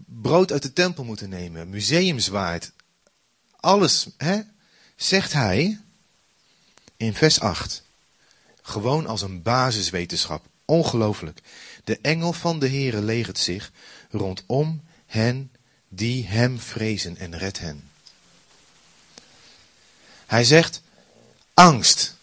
[0.06, 2.72] brood uit de tempel moeten nemen, museumswaard,
[3.56, 4.42] alles, hè,
[4.96, 5.80] zegt hij
[6.98, 7.83] in vers 8.
[8.64, 10.46] Gewoon als een basiswetenschap.
[10.66, 11.40] Ongelooflijk.
[11.84, 13.72] De engel van de Heere legert zich
[14.10, 15.52] rondom hen
[15.88, 17.90] die hem vrezen en redt hen.
[20.26, 20.82] Hij zegt,
[21.54, 22.16] angst.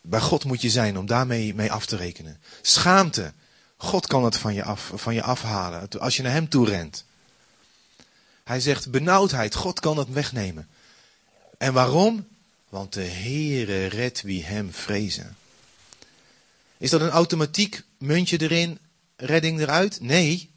[0.00, 2.40] Bij God moet je zijn om daarmee mee af te rekenen.
[2.62, 3.32] Schaamte.
[3.76, 7.04] God kan het van je, af, van je afhalen als je naar hem toe rent.
[8.44, 9.54] Hij zegt benauwdheid.
[9.54, 10.68] God kan het wegnemen.
[11.58, 12.26] En waarom?
[12.68, 15.36] Want de Heere redt wie hem vrezen.
[16.78, 18.78] Is dat een automatiek muntje erin,
[19.16, 20.00] redding eruit?
[20.00, 20.50] Nee.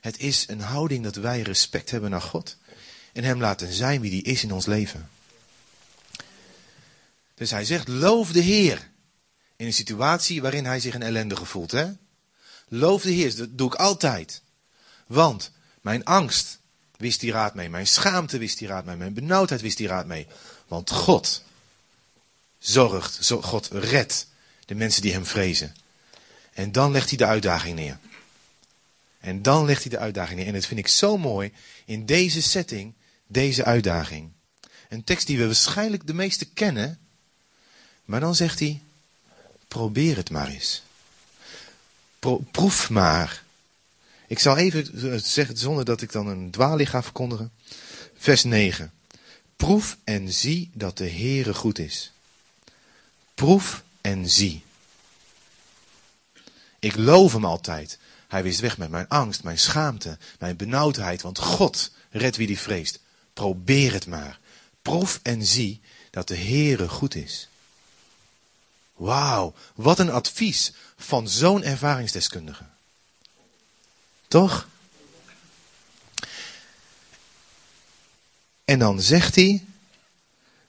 [0.00, 2.56] Het is een houding dat wij respect hebben naar God.
[3.12, 5.10] En hem laten zijn wie die is in ons leven.
[7.34, 8.90] Dus hij zegt, loof de Heer.
[9.56, 11.70] In een situatie waarin hij zich een ellendige voelt.
[11.70, 11.86] Hè?
[12.68, 14.42] Loof de Heer, dat doe ik altijd.
[15.06, 16.58] Want mijn angst
[16.96, 17.68] wist die raad mee.
[17.68, 18.96] Mijn schaamte wist die raad mee.
[18.96, 20.26] Mijn benauwdheid wist die raad mee.
[20.66, 21.42] Want God
[22.62, 24.26] zorgt, God redt
[24.66, 25.74] de mensen die hem vrezen.
[26.52, 27.98] En dan legt hij de uitdaging neer.
[29.20, 30.46] En dan legt hij de uitdaging neer.
[30.46, 31.52] En dat vind ik zo mooi
[31.84, 32.92] in deze setting,
[33.26, 34.30] deze uitdaging.
[34.88, 36.98] Een tekst die we waarschijnlijk de meeste kennen.
[38.04, 38.82] Maar dan zegt hij,
[39.68, 40.82] probeer het maar eens.
[42.50, 43.42] proef maar.
[44.26, 47.52] Ik zal even zeggen, zonder dat ik dan een dwaling ga verkondigen.
[48.16, 48.92] Vers 9.
[49.56, 52.11] Proef en zie dat de Heere goed is.
[53.42, 54.64] Proef en zie.
[56.78, 57.98] Ik loof hem altijd.
[58.28, 62.58] Hij wist weg met mijn angst, mijn schaamte, mijn benauwdheid, want God redt wie die
[62.58, 62.98] vreest.
[63.32, 64.38] Probeer het maar.
[64.82, 67.48] Proef en zie dat de Heere goed is.
[68.94, 72.64] Wauw, wat een advies van zo'n ervaringsdeskundige.
[74.28, 74.68] Toch?
[78.64, 79.64] En dan zegt hij,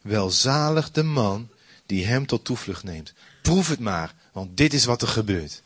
[0.01, 1.51] welzalig de man
[1.93, 3.13] die hem tot toevlucht neemt.
[3.41, 5.61] Proef het maar, want dit is wat er gebeurt.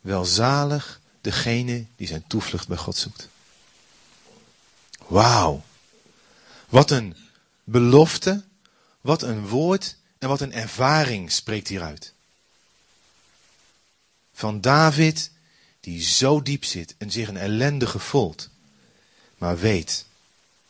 [0.00, 3.28] Welzalig degene die zijn toevlucht bij God zoekt.
[5.06, 5.64] Wauw.
[6.68, 7.16] Wat een
[7.64, 8.44] belofte,
[9.00, 12.12] wat een woord en wat een ervaring spreekt hieruit.
[14.32, 15.30] Van David,
[15.80, 18.48] die zo diep zit en zich een ellendige voelt,
[19.38, 20.04] maar weet,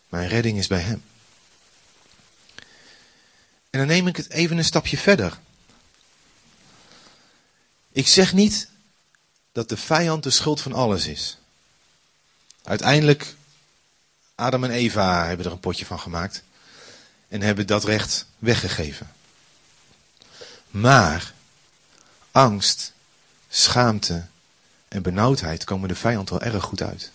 [0.08, 1.02] mijn redding is bij hem.
[3.76, 5.38] En dan neem ik het even een stapje verder.
[7.92, 8.68] Ik zeg niet
[9.52, 11.38] dat de vijand de schuld van alles is.
[12.62, 13.34] Uiteindelijk,
[14.34, 16.42] Adam en Eva hebben er een potje van gemaakt
[17.28, 19.12] en hebben dat recht weggegeven.
[20.70, 21.32] Maar
[22.30, 22.92] angst,
[23.48, 24.26] schaamte
[24.88, 27.10] en benauwdheid komen de vijand wel erg goed uit.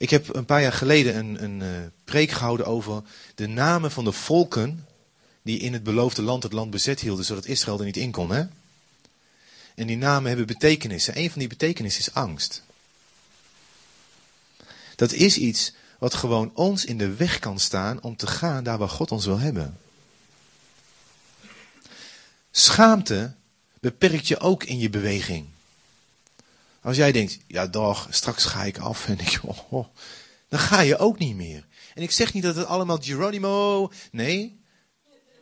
[0.00, 1.68] Ik heb een paar jaar geleden een, een uh,
[2.04, 3.02] preek gehouden over
[3.34, 4.86] de namen van de volken
[5.42, 8.30] die in het beloofde land het land bezet hielden, zodat Israël er niet in kon.
[8.30, 8.44] Hè?
[9.74, 11.18] En die namen hebben betekenissen.
[11.18, 12.62] Een van die betekenissen is angst.
[14.96, 18.78] Dat is iets wat gewoon ons in de weg kan staan om te gaan daar
[18.78, 19.78] waar God ons wil hebben.
[22.50, 23.34] Schaamte
[23.80, 25.46] beperkt je ook in je beweging.
[26.82, 29.86] Als jij denkt, ja doch, straks ga ik af en ik, oh, oh,
[30.48, 31.66] dan ga je ook niet meer.
[31.94, 34.60] En ik zeg niet dat het allemaal Geronimo, nee.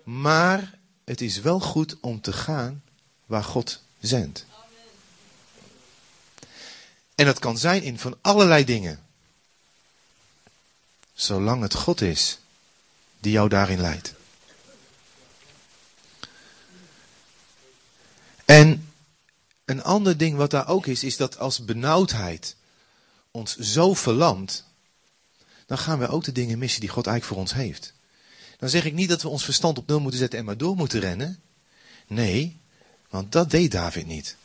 [0.05, 2.83] Maar het is wel goed om te gaan
[3.27, 4.47] waar God zendt.
[7.15, 9.07] En dat kan zijn in van allerlei dingen.
[11.15, 12.39] Zolang het God is
[13.21, 14.15] die jou daarin leidt.
[18.45, 18.88] En
[19.69, 22.57] een ander ding wat daar ook is, is dat als benauwdheid
[23.31, 24.65] ons zo verlamt,
[25.67, 27.93] dan gaan we ook de dingen missen die God eigenlijk voor ons heeft.
[28.59, 30.77] Dan zeg ik niet dat we ons verstand op nul moeten zetten en maar door
[30.77, 31.41] moeten rennen.
[32.07, 32.61] Nee,
[33.09, 34.37] want dat deed David niet.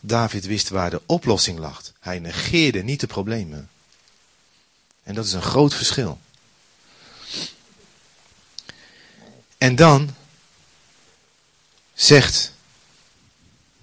[0.00, 1.92] David wist waar de oplossing lag.
[2.00, 3.70] Hij negeerde niet de problemen.
[5.02, 6.20] En dat is een groot verschil.
[9.58, 10.14] En dan
[11.94, 12.51] zegt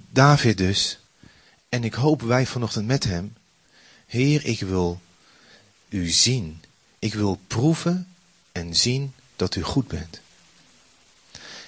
[0.10, 1.00] David dus,
[1.70, 3.34] en ik hoop wij vanochtend met hem,
[4.10, 5.02] Heer, ik wil
[5.90, 6.64] u zien.
[7.00, 8.16] Ik wil proeven
[8.52, 10.20] en zien dat u goed bent.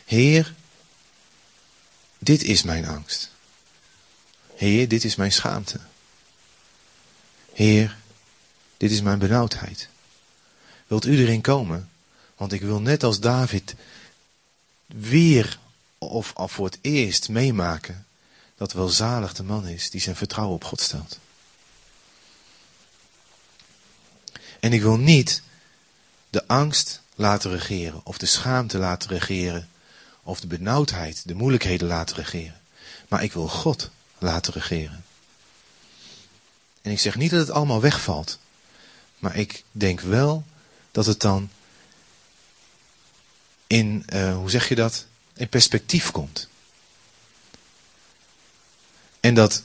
[0.05, 0.53] Heer,
[2.19, 3.31] dit is mijn angst.
[4.55, 5.79] Heer, dit is mijn schaamte.
[7.53, 7.97] Heer,
[8.77, 9.89] dit is mijn benauwdheid.
[10.87, 11.89] Wilt u erin komen?
[12.35, 13.75] Want ik wil net als David
[14.85, 15.59] weer
[15.97, 18.05] of al voor het eerst meemaken
[18.61, 21.19] dat welzalig de man is die zijn vertrouwen op God stelt.
[24.59, 25.41] En ik wil niet
[26.29, 29.69] de angst laten regeren, of de schaamte laten regeren,
[30.23, 32.61] of de benauwdheid, de moeilijkheden laten regeren.
[33.07, 35.05] Maar ik wil God laten regeren.
[36.81, 38.39] En ik zeg niet dat het allemaal wegvalt,
[39.19, 40.45] maar ik denk wel
[40.91, 41.49] dat het dan
[43.67, 46.49] in, uh, hoe zeg je dat, in perspectief komt.
[49.21, 49.63] En dat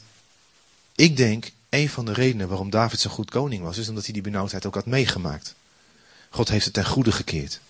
[0.94, 4.12] ik denk, een van de redenen waarom David zo'n goed koning was, is omdat hij
[4.12, 5.54] die benauwdheid ook had meegemaakt.
[6.30, 7.60] God heeft het ten goede gekeerd.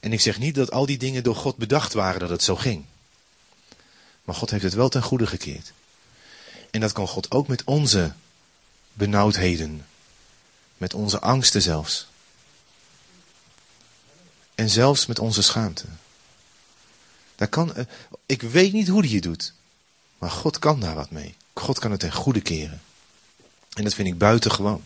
[0.00, 2.56] En ik zeg niet dat al die dingen door God bedacht waren dat het zo
[2.56, 2.84] ging.
[4.24, 5.72] Maar God heeft het wel ten goede gekeerd.
[6.70, 8.12] En dat kan God ook met onze
[8.92, 9.86] benauwdheden.
[10.76, 12.06] Met onze angsten zelfs.
[14.54, 15.84] En zelfs met onze schaamte.
[17.34, 17.84] Daar kan, eh,
[18.26, 19.52] ik weet niet hoe hij het doet.
[20.18, 21.36] Maar God kan daar wat mee.
[21.54, 22.82] God kan het ten goede keren.
[23.72, 24.84] En dat vind ik buitengewoon.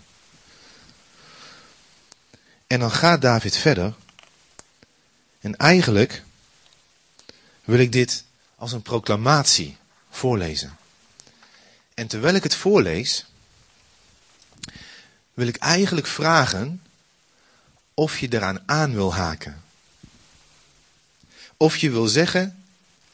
[2.67, 3.95] En dan gaat David verder.
[5.41, 6.23] En eigenlijk
[7.65, 8.25] wil ik dit
[8.57, 9.77] als een proclamatie
[10.11, 10.79] voorlezen.
[11.95, 13.27] En terwijl ik het voorlees,
[15.35, 16.83] wil ik eigenlijk vragen
[17.95, 19.63] of je eraan aan wil haken.
[21.57, 22.65] Of je wil zeggen,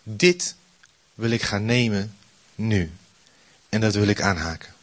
[0.02, 0.54] dit
[1.16, 2.16] wil ik gaan nemen
[2.54, 2.92] nu.
[3.68, 4.74] En dat wil ik aanhaken.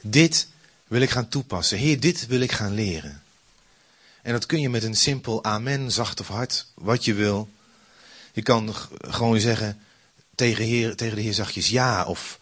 [0.00, 0.48] Dit
[0.86, 1.78] wil ik gaan toepassen.
[1.78, 3.22] Heer, dit wil ik gaan leren.
[4.22, 7.48] En dat kun je met een simpel amen, zacht of hard, wat je wil.
[8.32, 9.80] Je kan gewoon zeggen
[10.34, 12.38] tegen, heer, tegen de Heer zachtjes ja of...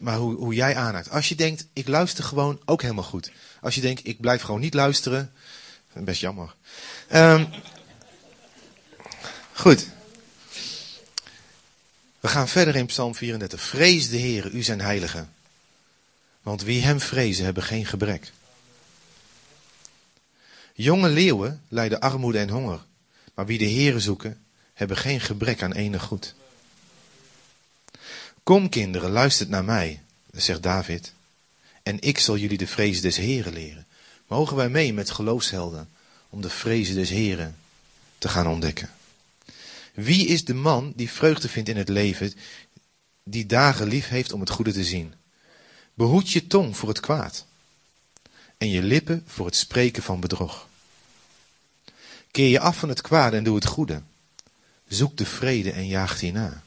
[0.00, 1.10] Maar hoe, hoe jij aanhaakt.
[1.10, 3.30] Als je denkt, ik luister gewoon, ook helemaal goed.
[3.60, 5.32] Als je denkt, ik blijf gewoon niet luisteren.
[5.92, 6.54] Best jammer.
[7.12, 7.48] Um,
[9.52, 9.86] goed.
[12.28, 13.60] We gaan verder in Psalm 34.
[13.60, 15.26] Vrees de Heer, u zijn heilige.
[16.42, 18.32] Want wie hem vrezen hebben geen gebrek.
[20.74, 22.84] Jonge leeuwen lijden armoede en honger.
[23.34, 26.34] Maar wie de Heere zoeken, hebben geen gebrek aan enig goed.
[28.42, 31.12] Kom kinderen, luistert naar mij, zegt David.
[31.82, 33.86] En ik zal jullie de vrezen des Heren leren.
[34.26, 35.88] Mogen wij mee met geloofshelden
[36.30, 37.56] om de vrezen des Heren
[38.18, 38.90] te gaan ontdekken.
[39.98, 42.32] Wie is de man die vreugde vindt in het leven,
[43.22, 45.14] die dagen lief heeft om het goede te zien?
[45.94, 47.46] Behoed je tong voor het kwaad
[48.58, 50.68] en je lippen voor het spreken van bedrog.
[52.30, 54.02] Keer je af van het kwade en doe het goede.
[54.88, 56.62] Zoek de vrede en jaag die na.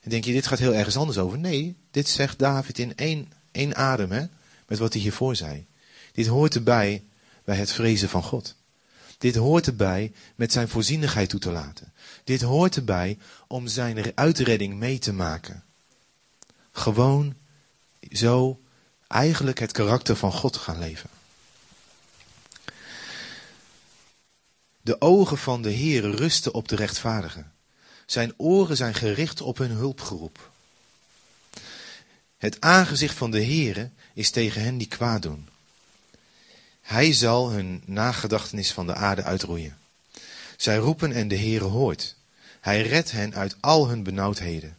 [0.00, 1.38] En denk je, dit gaat heel ergens anders over?
[1.38, 4.26] Nee, dit zegt David in één, één adem, hè,
[4.66, 5.66] met wat hij hiervoor zei.
[6.12, 7.04] Dit hoort erbij
[7.44, 8.54] bij het vrezen van God.
[9.18, 11.92] Dit hoort erbij met zijn voorzienigheid toe te laten.
[12.24, 15.64] Dit hoort erbij om zijn uitredding mee te maken.
[16.72, 17.34] Gewoon
[18.12, 18.60] zo
[19.08, 21.10] eigenlijk het karakter van God gaan leven.
[24.80, 27.52] De ogen van de Heer rusten op de rechtvaardigen.
[28.06, 30.50] Zijn oren zijn gericht op hun hulpgeroep.
[32.36, 35.48] Het aangezicht van de Heere is tegen hen die kwaad doen.
[36.86, 39.78] Hij zal hun nagedachtenis van de aarde uitroeien.
[40.56, 42.16] Zij roepen en de Heere hoort.
[42.60, 44.76] Hij redt hen uit al hun benauwdheden.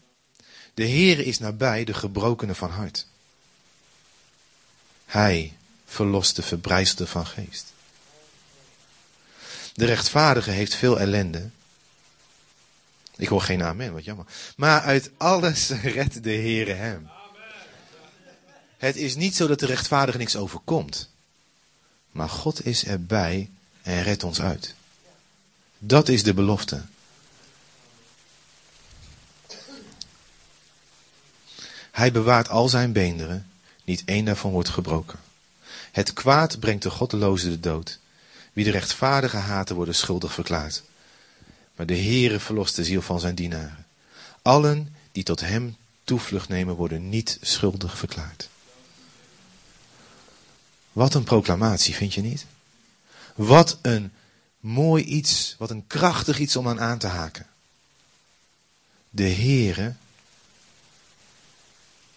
[0.74, 3.06] De Heere is nabij de gebrokenen van hart.
[5.06, 7.74] Hij verlost de verbrijzelde van geest.
[9.74, 11.50] De rechtvaardige heeft veel ellende.
[13.16, 14.26] Ik hoor geen amen, wat jammer.
[14.56, 17.10] Maar uit alles redt de Heere hem.
[18.78, 21.16] Het is niet zo dat de rechtvaardige niks overkomt.
[22.18, 23.50] Maar God is erbij
[23.82, 24.76] en redt ons uit.
[25.78, 26.82] Dat is de belofte.
[31.92, 33.48] Hij bewaart al zijn beenderen,
[33.84, 35.20] niet één daarvan wordt gebroken.
[35.92, 38.00] Het kwaad brengt de goddeloze de dood.
[38.54, 40.84] Wie de rechtvaardige haten worden schuldig verklaard.
[41.76, 43.86] Maar de Heere verlost de ziel van zijn dienaren.
[44.42, 48.50] Allen die tot hem toevlucht nemen worden niet schuldig verklaard.
[50.98, 52.46] Wat een proclamatie, vind je niet?
[53.36, 54.14] Wat een
[54.60, 57.46] mooi iets, wat een krachtig iets om aan aan te haken.
[59.10, 59.94] De Heere,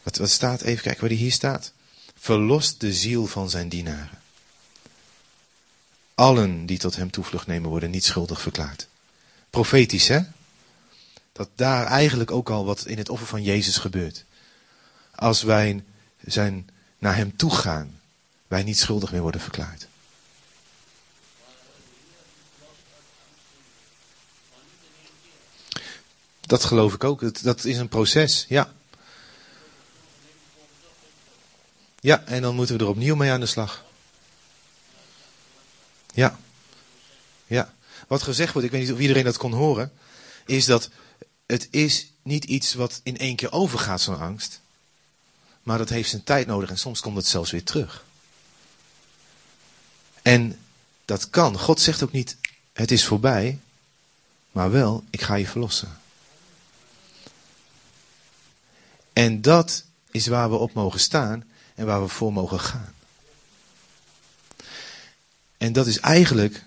[0.03, 1.73] wat, wat staat, even kijken waar die hier staat.
[2.15, 4.19] Verlost de ziel van zijn dienaren.
[6.15, 8.89] Allen die tot hem toevlucht nemen worden niet schuldig verklaard.
[9.51, 10.21] Profetisch, hè?
[11.33, 14.25] Dat daar eigenlijk ook al wat in het offer van Jezus gebeurt.
[15.15, 15.85] Als wij
[16.25, 16.69] zijn,
[16.99, 18.00] naar hem toe gaan,
[18.51, 19.87] wij niet schuldig meer worden verklaard.
[26.41, 27.43] Dat geloof ik ook.
[27.43, 28.73] Dat is een proces, ja.
[32.01, 33.85] Ja, en dan moeten we er opnieuw mee aan de slag.
[36.15, 36.39] Ja.
[37.47, 37.75] Ja.
[38.07, 39.93] Wat gezegd wordt, ik weet niet of iedereen dat kon horen,
[40.47, 40.91] is dat
[41.47, 44.61] het is niet iets wat in één keer overgaat, zo'n angst.
[45.63, 48.09] Maar dat heeft zijn tijd nodig en soms komt het zelfs weer terug.
[50.23, 50.59] En
[51.05, 51.59] dat kan.
[51.59, 52.37] God zegt ook niet,
[52.73, 53.59] het is voorbij,
[54.53, 56.01] maar wel, ik ga je verlossen.
[59.13, 61.45] En dat is waar we op mogen staan
[61.75, 62.95] en waar we voor mogen gaan.
[65.59, 66.65] En dat is eigenlijk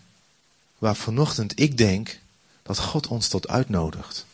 [0.77, 2.19] waar vanochtend ik denk
[2.63, 4.25] dat God ons tot uitnodigt.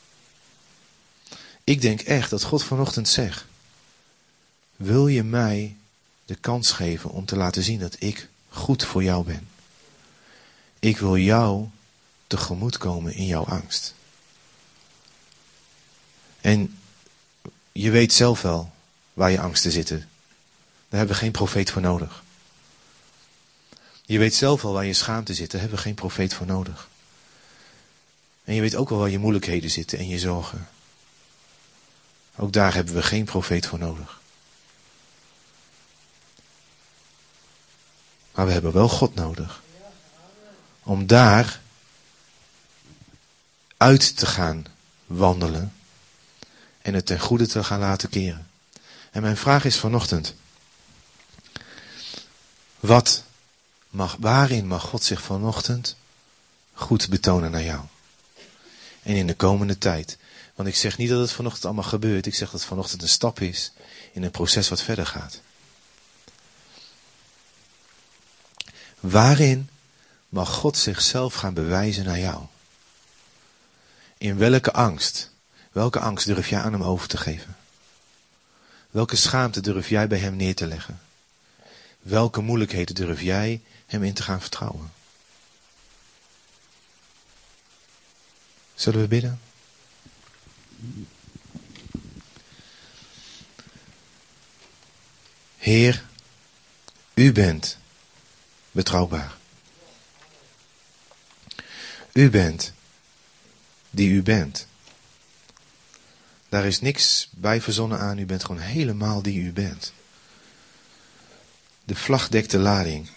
[1.63, 3.45] Ik denk echt dat God vanochtend zegt:
[4.75, 5.77] Wil je mij
[6.25, 9.49] de kans geven om te laten zien dat ik goed voor jou ben?
[10.79, 11.67] Ik wil jou
[12.27, 13.93] tegemoetkomen in jouw angst.
[16.41, 16.79] En
[17.71, 18.71] je weet zelf wel
[19.13, 19.97] waar je angsten zitten.
[20.89, 22.23] Daar hebben we geen profeet voor nodig.
[24.05, 26.89] Je weet zelf wel waar je schaamte zit, daar hebben we geen profeet voor nodig.
[28.43, 30.69] En je weet ook wel waar je moeilijkheden zitten en je zorgen.
[32.35, 34.21] Ook daar hebben we geen profeet voor nodig.
[38.39, 39.61] Maar we hebben wel God nodig.
[40.83, 41.61] Om daar
[43.77, 44.65] uit te gaan
[45.05, 45.73] wandelen
[46.81, 48.49] en het ten goede te gaan laten keren.
[49.11, 50.35] En mijn vraag is vanochtend.
[52.79, 53.23] Wat
[53.89, 55.95] mag, waarin mag God zich vanochtend
[56.73, 57.81] goed betonen naar jou?
[59.03, 60.17] En in de komende tijd.
[60.55, 62.25] Want ik zeg niet dat het vanochtend allemaal gebeurt.
[62.25, 63.71] Ik zeg dat het vanochtend een stap is
[64.11, 65.41] in een proces wat verder gaat.
[68.99, 69.69] Waarin
[70.29, 72.43] mag God zichzelf gaan bewijzen naar jou?
[74.17, 75.31] In welke angst?
[75.71, 77.57] Welke angst durf jij aan hem over te geven?
[78.89, 81.01] Welke schaamte durf jij bij hem neer te leggen?
[82.01, 84.91] Welke moeilijkheden durf jij hem in te gaan vertrouwen?
[88.73, 89.39] Zullen we bidden?
[95.57, 96.05] Heer,
[97.13, 97.77] u bent
[98.79, 99.37] betrouwbaar.
[102.13, 102.73] U bent
[103.89, 104.67] die u bent.
[106.49, 108.17] Daar is niks bij verzonnen aan.
[108.17, 109.93] U bent gewoon helemaal die u bent.
[111.83, 113.09] De vlag dekt de lading.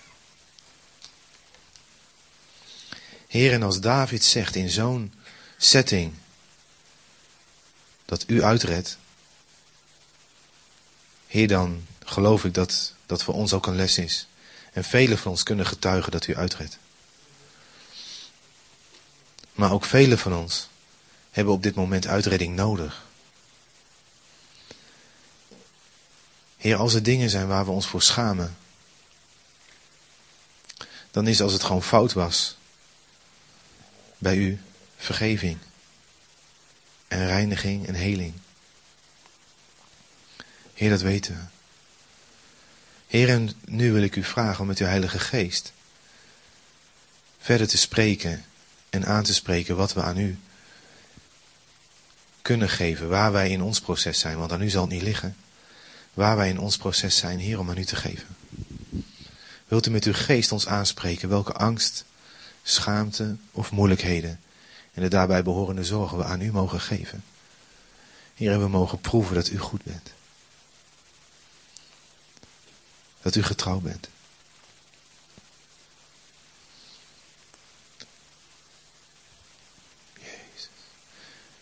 [3.29, 5.13] Heer, en als David zegt in zo'n
[5.59, 6.15] setting
[8.05, 8.99] dat u uitredt,
[11.27, 14.27] Heer, dan geloof ik dat dat voor ons ook een les is.
[14.73, 16.79] En velen van ons kunnen getuigen dat u uitredt.
[19.53, 20.69] Maar ook velen van ons
[21.31, 23.03] hebben op dit moment uitredding nodig.
[26.57, 28.57] Heer, als er dingen zijn waar we ons voor schamen,
[31.11, 32.57] dan is als het gewoon fout was
[34.19, 34.61] bij u
[34.97, 35.59] vergeving
[37.09, 38.35] en reiniging en heling.
[40.75, 41.52] Heer, dat weten we.
[43.13, 45.73] Heer, en nu wil ik u vragen om met uw Heilige Geest
[47.39, 48.45] verder te spreken
[48.91, 50.39] en aan te spreken wat we aan u
[52.43, 55.37] kunnen geven, waar wij in ons proces zijn, want aan u zal het niet liggen
[56.15, 58.37] waar wij in ons proces zijn, Heer, om aan u te geven.
[59.67, 62.05] Wilt u met uw geest ons aanspreken welke angst,
[62.63, 64.41] schaamte of moeilijkheden
[64.95, 67.25] en de daarbij behorende zorgen we aan u mogen geven?
[68.35, 70.13] Heer, we mogen proeven dat u goed bent.
[73.23, 74.09] Dat u getrouw bent.
[80.15, 80.69] Jezus.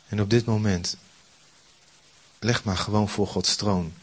[0.09, 0.97] En op dit moment
[2.39, 3.95] leg maar gewoon voor Gods troon.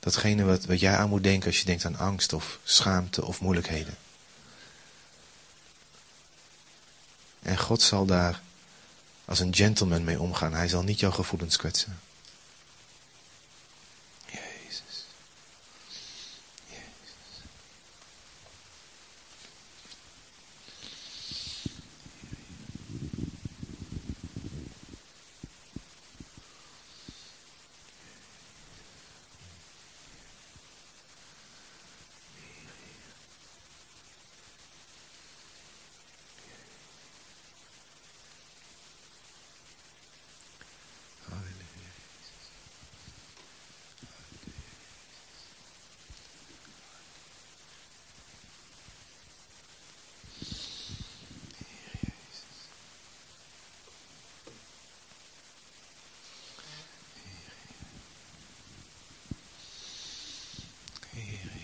[0.00, 3.40] Datgene wat, wat jij aan moet denken als je denkt aan angst of schaamte of
[3.40, 3.96] moeilijkheden.
[7.42, 8.40] En God zal daar
[9.24, 10.54] als een gentleman mee omgaan.
[10.54, 12.00] Hij zal niet jouw gevoelens kwetsen.
[14.26, 15.06] Jezus.
[16.66, 17.42] Jezus.
[41.28, 41.90] Halleluja.
[61.14, 61.62] Heer,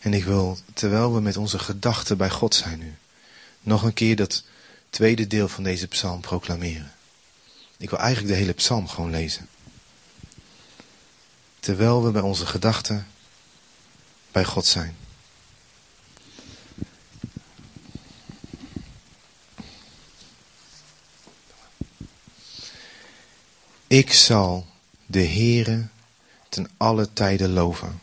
[0.00, 2.94] En ik wil, terwijl we met onze gedachten bij God zijn nu,
[3.60, 4.44] nog een keer dat
[4.90, 6.92] tweede deel van deze psalm proclameren.
[7.76, 9.48] Ik wil eigenlijk de hele psalm gewoon lezen.
[11.60, 13.06] Terwijl we bij onze gedachten
[14.32, 14.96] bij God zijn.
[23.86, 24.66] Ik zal
[25.06, 25.86] de Heere
[26.48, 28.00] ten alle tijden loven.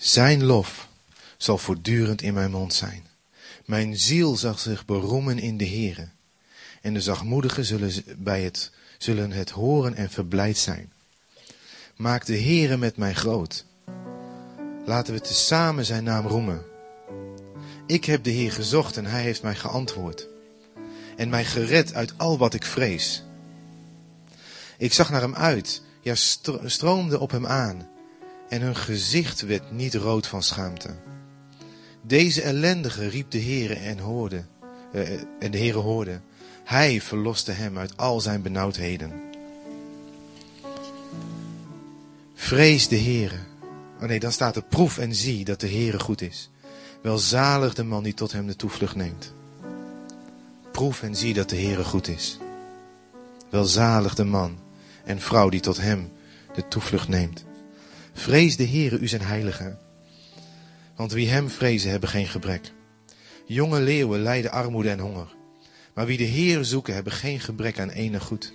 [0.00, 0.88] Zijn lof
[1.36, 3.06] zal voortdurend in mijn mond zijn.
[3.64, 6.08] Mijn ziel zal zich beroemen in de Heere.
[6.80, 10.92] En de zachtmoedigen zullen, bij het, zullen het horen en verblijd zijn.
[11.96, 13.64] Maak de Heere met mij groot.
[14.84, 16.64] Laten we tezamen zijn naam roemen.
[17.86, 20.26] Ik heb de Heer gezocht en hij heeft mij geantwoord.
[21.16, 23.24] En mij gered uit al wat ik vrees.
[24.78, 27.89] Ik zag naar hem uit, ja stro- stroomde op hem aan.
[28.50, 30.94] En hun gezicht werd niet rood van schaamte.
[32.02, 34.44] Deze ellendige riep de Heere en hoorde,
[34.92, 36.20] eh, en de Heere hoorde.
[36.64, 39.12] Hij verloste hem uit al zijn benauwdheden.
[42.34, 43.38] Vrees de Heere.
[44.00, 46.50] Oh nee, dan staat er proef en zie dat de Heere goed is.
[47.02, 49.32] Welzalig de man die tot hem de toevlucht neemt.
[50.72, 52.38] Proef en zie dat de Heere goed is.
[53.50, 54.58] Welzalig de man
[55.04, 56.12] en vrouw die tot hem
[56.54, 57.44] de toevlucht neemt.
[58.20, 59.76] Vrees de Heere, u zijn heilige.
[60.96, 62.72] Want wie hem vrezen hebben geen gebrek.
[63.46, 65.34] Jonge leeuwen lijden armoede en honger.
[65.94, 68.52] Maar wie de Heer zoeken hebben geen gebrek aan enig goed.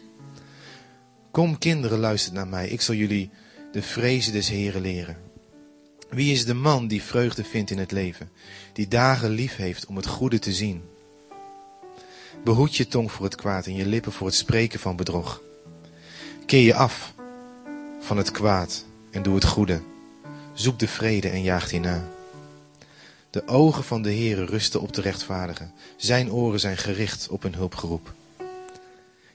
[1.31, 2.67] Kom kinderen, luistert naar mij.
[2.69, 3.29] Ik zal jullie
[3.71, 5.17] de vrezen des Heeren leren.
[6.09, 8.29] Wie is de man die vreugde vindt in het leven?
[8.73, 10.81] Die dagen lief heeft om het goede te zien.
[12.43, 15.41] Behoed je tong voor het kwaad en je lippen voor het spreken van bedrog.
[16.45, 17.13] Keer je af
[17.99, 18.85] van het kwaad
[19.15, 19.81] en doe het goede.
[20.53, 22.03] Zoek de vrede en jaag die na.
[23.29, 25.73] De ogen van de Heere rusten op de rechtvaardigen.
[25.97, 28.13] Zijn oren zijn gericht op hun hulpgeroep.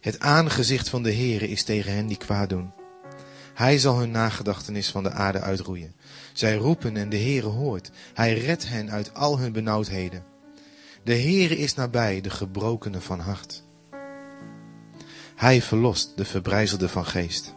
[0.01, 2.73] Het aangezicht van de Heere is tegen hen die kwaad doen.
[3.55, 5.95] Hij zal hun nagedachtenis van de aarde uitroeien.
[6.33, 7.91] Zij roepen en de Heere hoort.
[8.15, 10.25] Hij redt hen uit al hun benauwdheden.
[11.05, 13.63] De Heere is nabij de gebrokenen van hart.
[15.37, 17.55] Hij verlost de verbrijzelde van geest.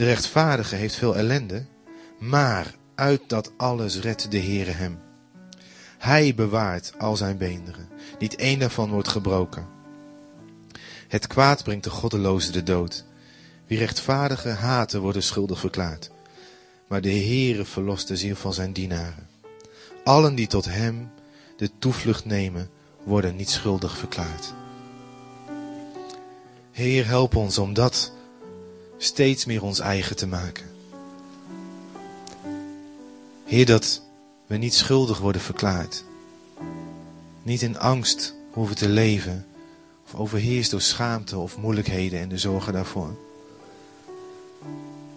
[0.00, 1.64] De rechtvaardige heeft veel ellende,
[2.18, 4.98] maar uit dat alles redt de Heere hem.
[5.98, 7.88] Hij bewaart al zijn beenderen,
[8.18, 9.66] niet één daarvan wordt gebroken.
[11.08, 13.04] Het kwaad brengt de goddeloze de dood.
[13.66, 16.10] Wie rechtvaardige haten worden schuldig verklaard.
[16.88, 19.28] Maar de Heere verlost de ziel van zijn dienaren.
[20.04, 21.10] Allen die tot hem
[21.56, 22.70] de toevlucht nemen,
[23.04, 24.54] worden niet schuldig verklaard.
[26.70, 28.12] Heer, help ons om dat
[29.02, 30.66] steeds meer ons eigen te maken.
[33.44, 34.02] Heer, dat
[34.46, 36.04] we niet schuldig worden verklaard.
[37.42, 39.46] Niet in angst hoeven te leven
[40.04, 43.16] of overheerst door schaamte of moeilijkheden en de zorgen daarvoor.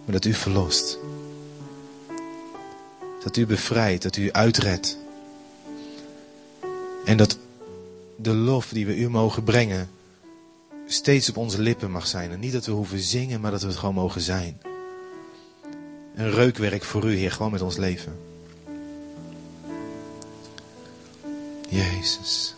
[0.04, 0.98] Maar dat u verlost.
[3.22, 4.98] Dat u bevrijdt, dat u uitredt.
[7.04, 7.38] En dat
[8.16, 9.88] de lof die we u mogen brengen
[10.86, 12.30] steeds op onze lippen mag zijn.
[12.30, 14.60] En niet dat we hoeven zingen, maar dat we het gewoon mogen zijn.
[16.14, 18.16] Een reukwerk voor u, Heer, gewoon met ons leven.
[21.68, 22.54] Jezus.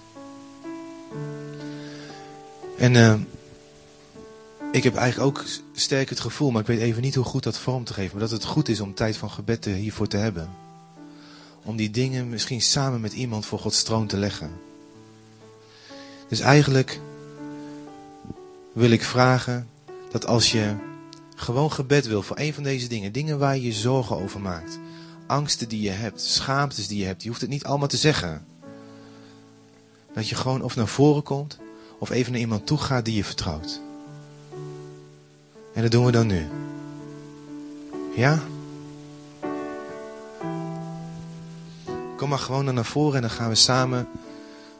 [2.78, 3.14] En eh,
[4.72, 7.58] ik heb eigenlijk ook sterk het gevoel, maar ik weet even niet hoe goed dat
[7.58, 8.10] vorm te geven.
[8.10, 10.50] Maar dat het goed is om tijd van gebed hiervoor te hebben.
[11.62, 14.50] Om die dingen misschien samen met iemand voor Gods troon te leggen.
[16.28, 17.00] Dus eigenlijk
[18.76, 19.68] wil ik vragen
[20.10, 20.74] dat als je
[21.36, 24.78] gewoon gebed wil voor een van deze dingen, dingen waar je je zorgen over maakt,
[25.26, 28.46] angsten die je hebt, schaamtes die je hebt, je hoeft het niet allemaal te zeggen.
[30.14, 31.58] Dat je gewoon of naar voren komt
[31.98, 33.80] of even naar iemand toe gaat die je vertrouwt.
[35.74, 36.46] En dat doen we dan nu.
[38.16, 38.42] Ja?
[42.16, 44.08] Kom maar gewoon naar voren en dan gaan we samen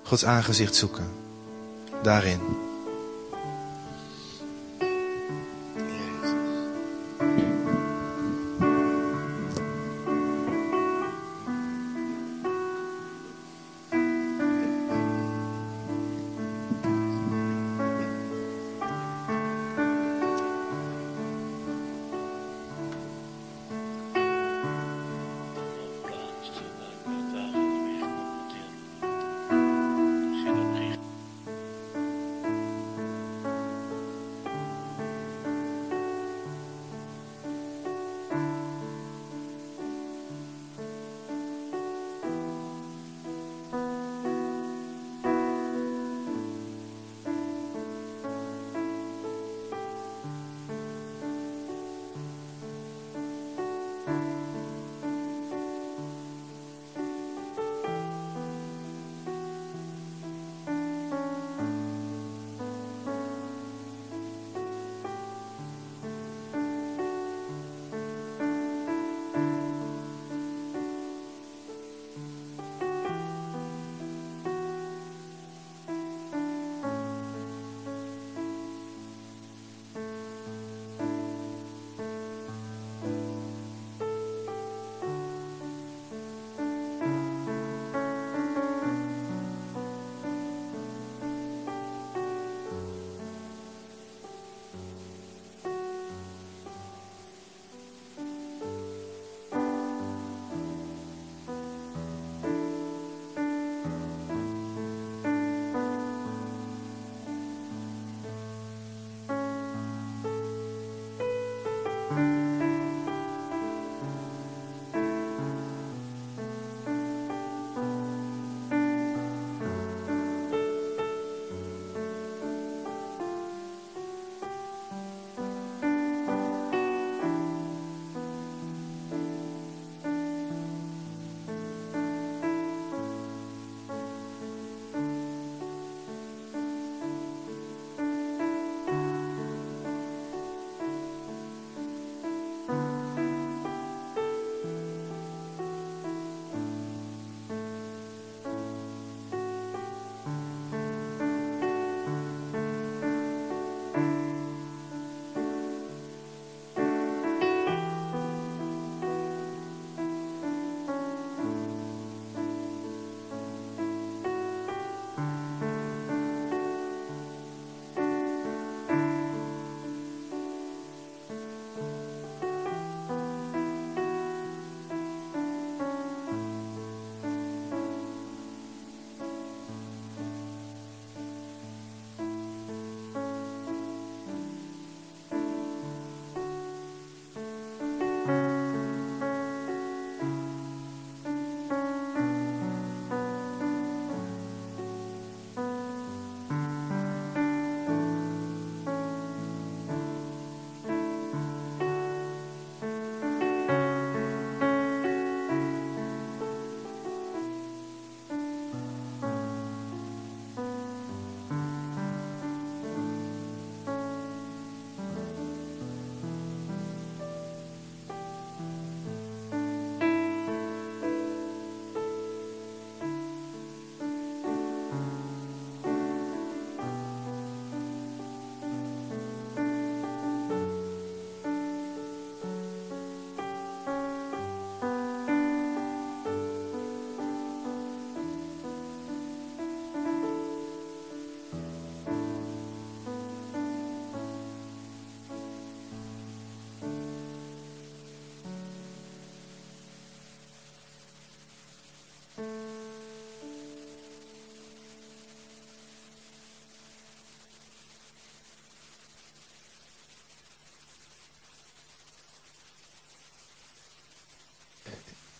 [0.02, 1.06] Gods aangezicht zoeken.
[2.02, 2.40] Daarin.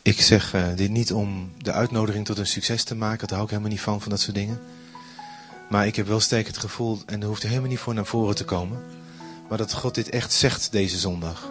[0.07, 3.27] Ik zeg eh, dit niet om de uitnodiging tot een succes te maken.
[3.27, 4.61] Daar hou ik helemaal niet van, van dat soort dingen.
[5.69, 8.07] Maar ik heb wel sterk het gevoel, en daar hoeft er helemaal niet voor naar
[8.07, 8.83] voren te komen.
[9.49, 11.51] Maar dat God dit echt zegt deze zondag.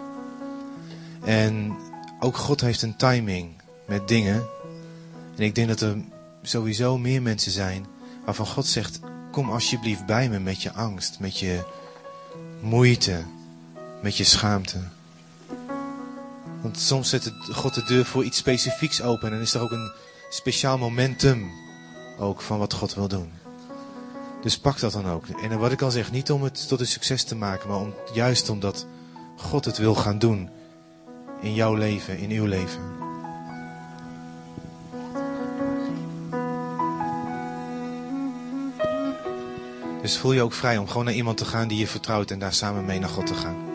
[1.24, 1.76] En
[2.20, 3.50] ook God heeft een timing
[3.86, 4.46] met dingen.
[5.36, 5.96] En ik denk dat er
[6.42, 7.86] sowieso meer mensen zijn
[8.24, 9.00] waarvan God zegt:
[9.30, 11.64] Kom alsjeblieft bij me met je angst, met je
[12.60, 13.24] moeite,
[14.02, 14.78] met je schaamte.
[16.66, 19.70] Want soms zet God de deur voor iets specifieks open en dan is er ook
[19.70, 19.92] een
[20.28, 21.50] speciaal momentum
[22.18, 23.32] ook van wat God wil doen.
[24.42, 25.26] Dus pak dat dan ook.
[25.26, 27.94] En wat ik al zeg, niet om het tot een succes te maken, maar om,
[28.12, 28.86] juist omdat
[29.36, 30.50] God het wil gaan doen
[31.40, 32.82] in jouw leven, in uw leven.
[40.02, 42.38] Dus voel je ook vrij om gewoon naar iemand te gaan die je vertrouwt en
[42.38, 43.65] daar samen mee naar God te gaan.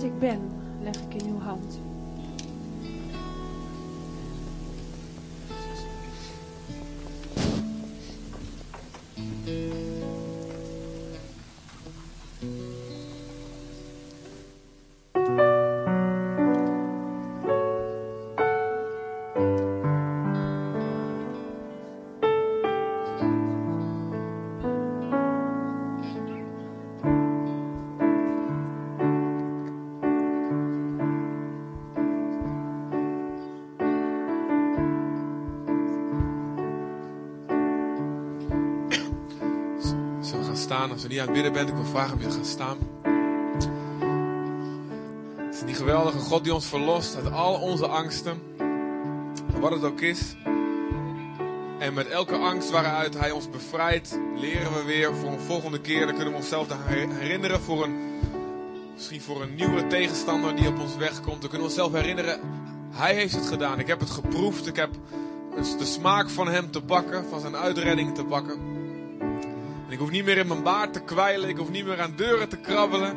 [0.00, 0.40] Wat ik ben,
[0.82, 1.80] leg ik in uw hand.
[41.00, 42.78] Als je niet aan het bidden bent, ik wil vragen om je te gaan staan.
[45.36, 48.42] Het is die geweldige God die ons verlost uit al onze angsten.
[49.60, 50.36] Wat het ook is.
[51.78, 56.06] En met elke angst waaruit Hij ons bevrijdt, leren we weer voor een volgende keer.
[56.06, 56.68] Dan kunnen we onszelf
[57.18, 57.98] herinneren voor een,
[58.94, 61.40] misschien voor een nieuwe tegenstander die op ons weg komt.
[61.40, 62.40] Dan kunnen we onszelf herinneren,
[62.90, 63.78] Hij heeft het gedaan.
[63.78, 64.66] Ik heb het geproefd.
[64.66, 64.90] Ik heb
[65.78, 68.79] de smaak van Hem te bakken, van zijn uitredding te bakken.
[69.90, 71.48] En ik hoef niet meer in mijn baard te kwijlen.
[71.48, 73.16] Ik hoef niet meer aan deuren te krabbelen.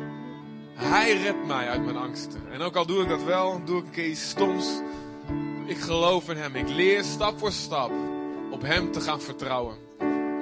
[0.74, 2.52] Hij redt mij uit mijn angsten.
[2.52, 4.66] En ook al doe ik dat wel, doe ik een keer iets stoms.
[5.66, 6.54] Ik geloof in Hem.
[6.54, 7.90] Ik leer stap voor stap
[8.50, 9.76] op Hem te gaan vertrouwen.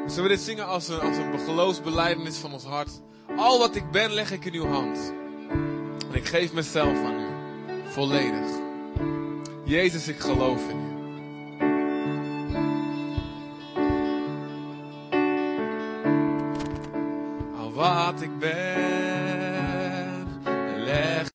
[0.06, 3.00] Zullen we dit zingen als een, als een geloofsbeleidenis van ons hart?
[3.36, 5.12] Al wat ik ben, leg ik in uw hand.
[6.10, 7.26] En ik geef mezelf aan u.
[7.84, 8.48] Volledig.
[9.64, 10.81] Jezus, ik geloof in.
[18.12, 18.91] Al wat ik ben,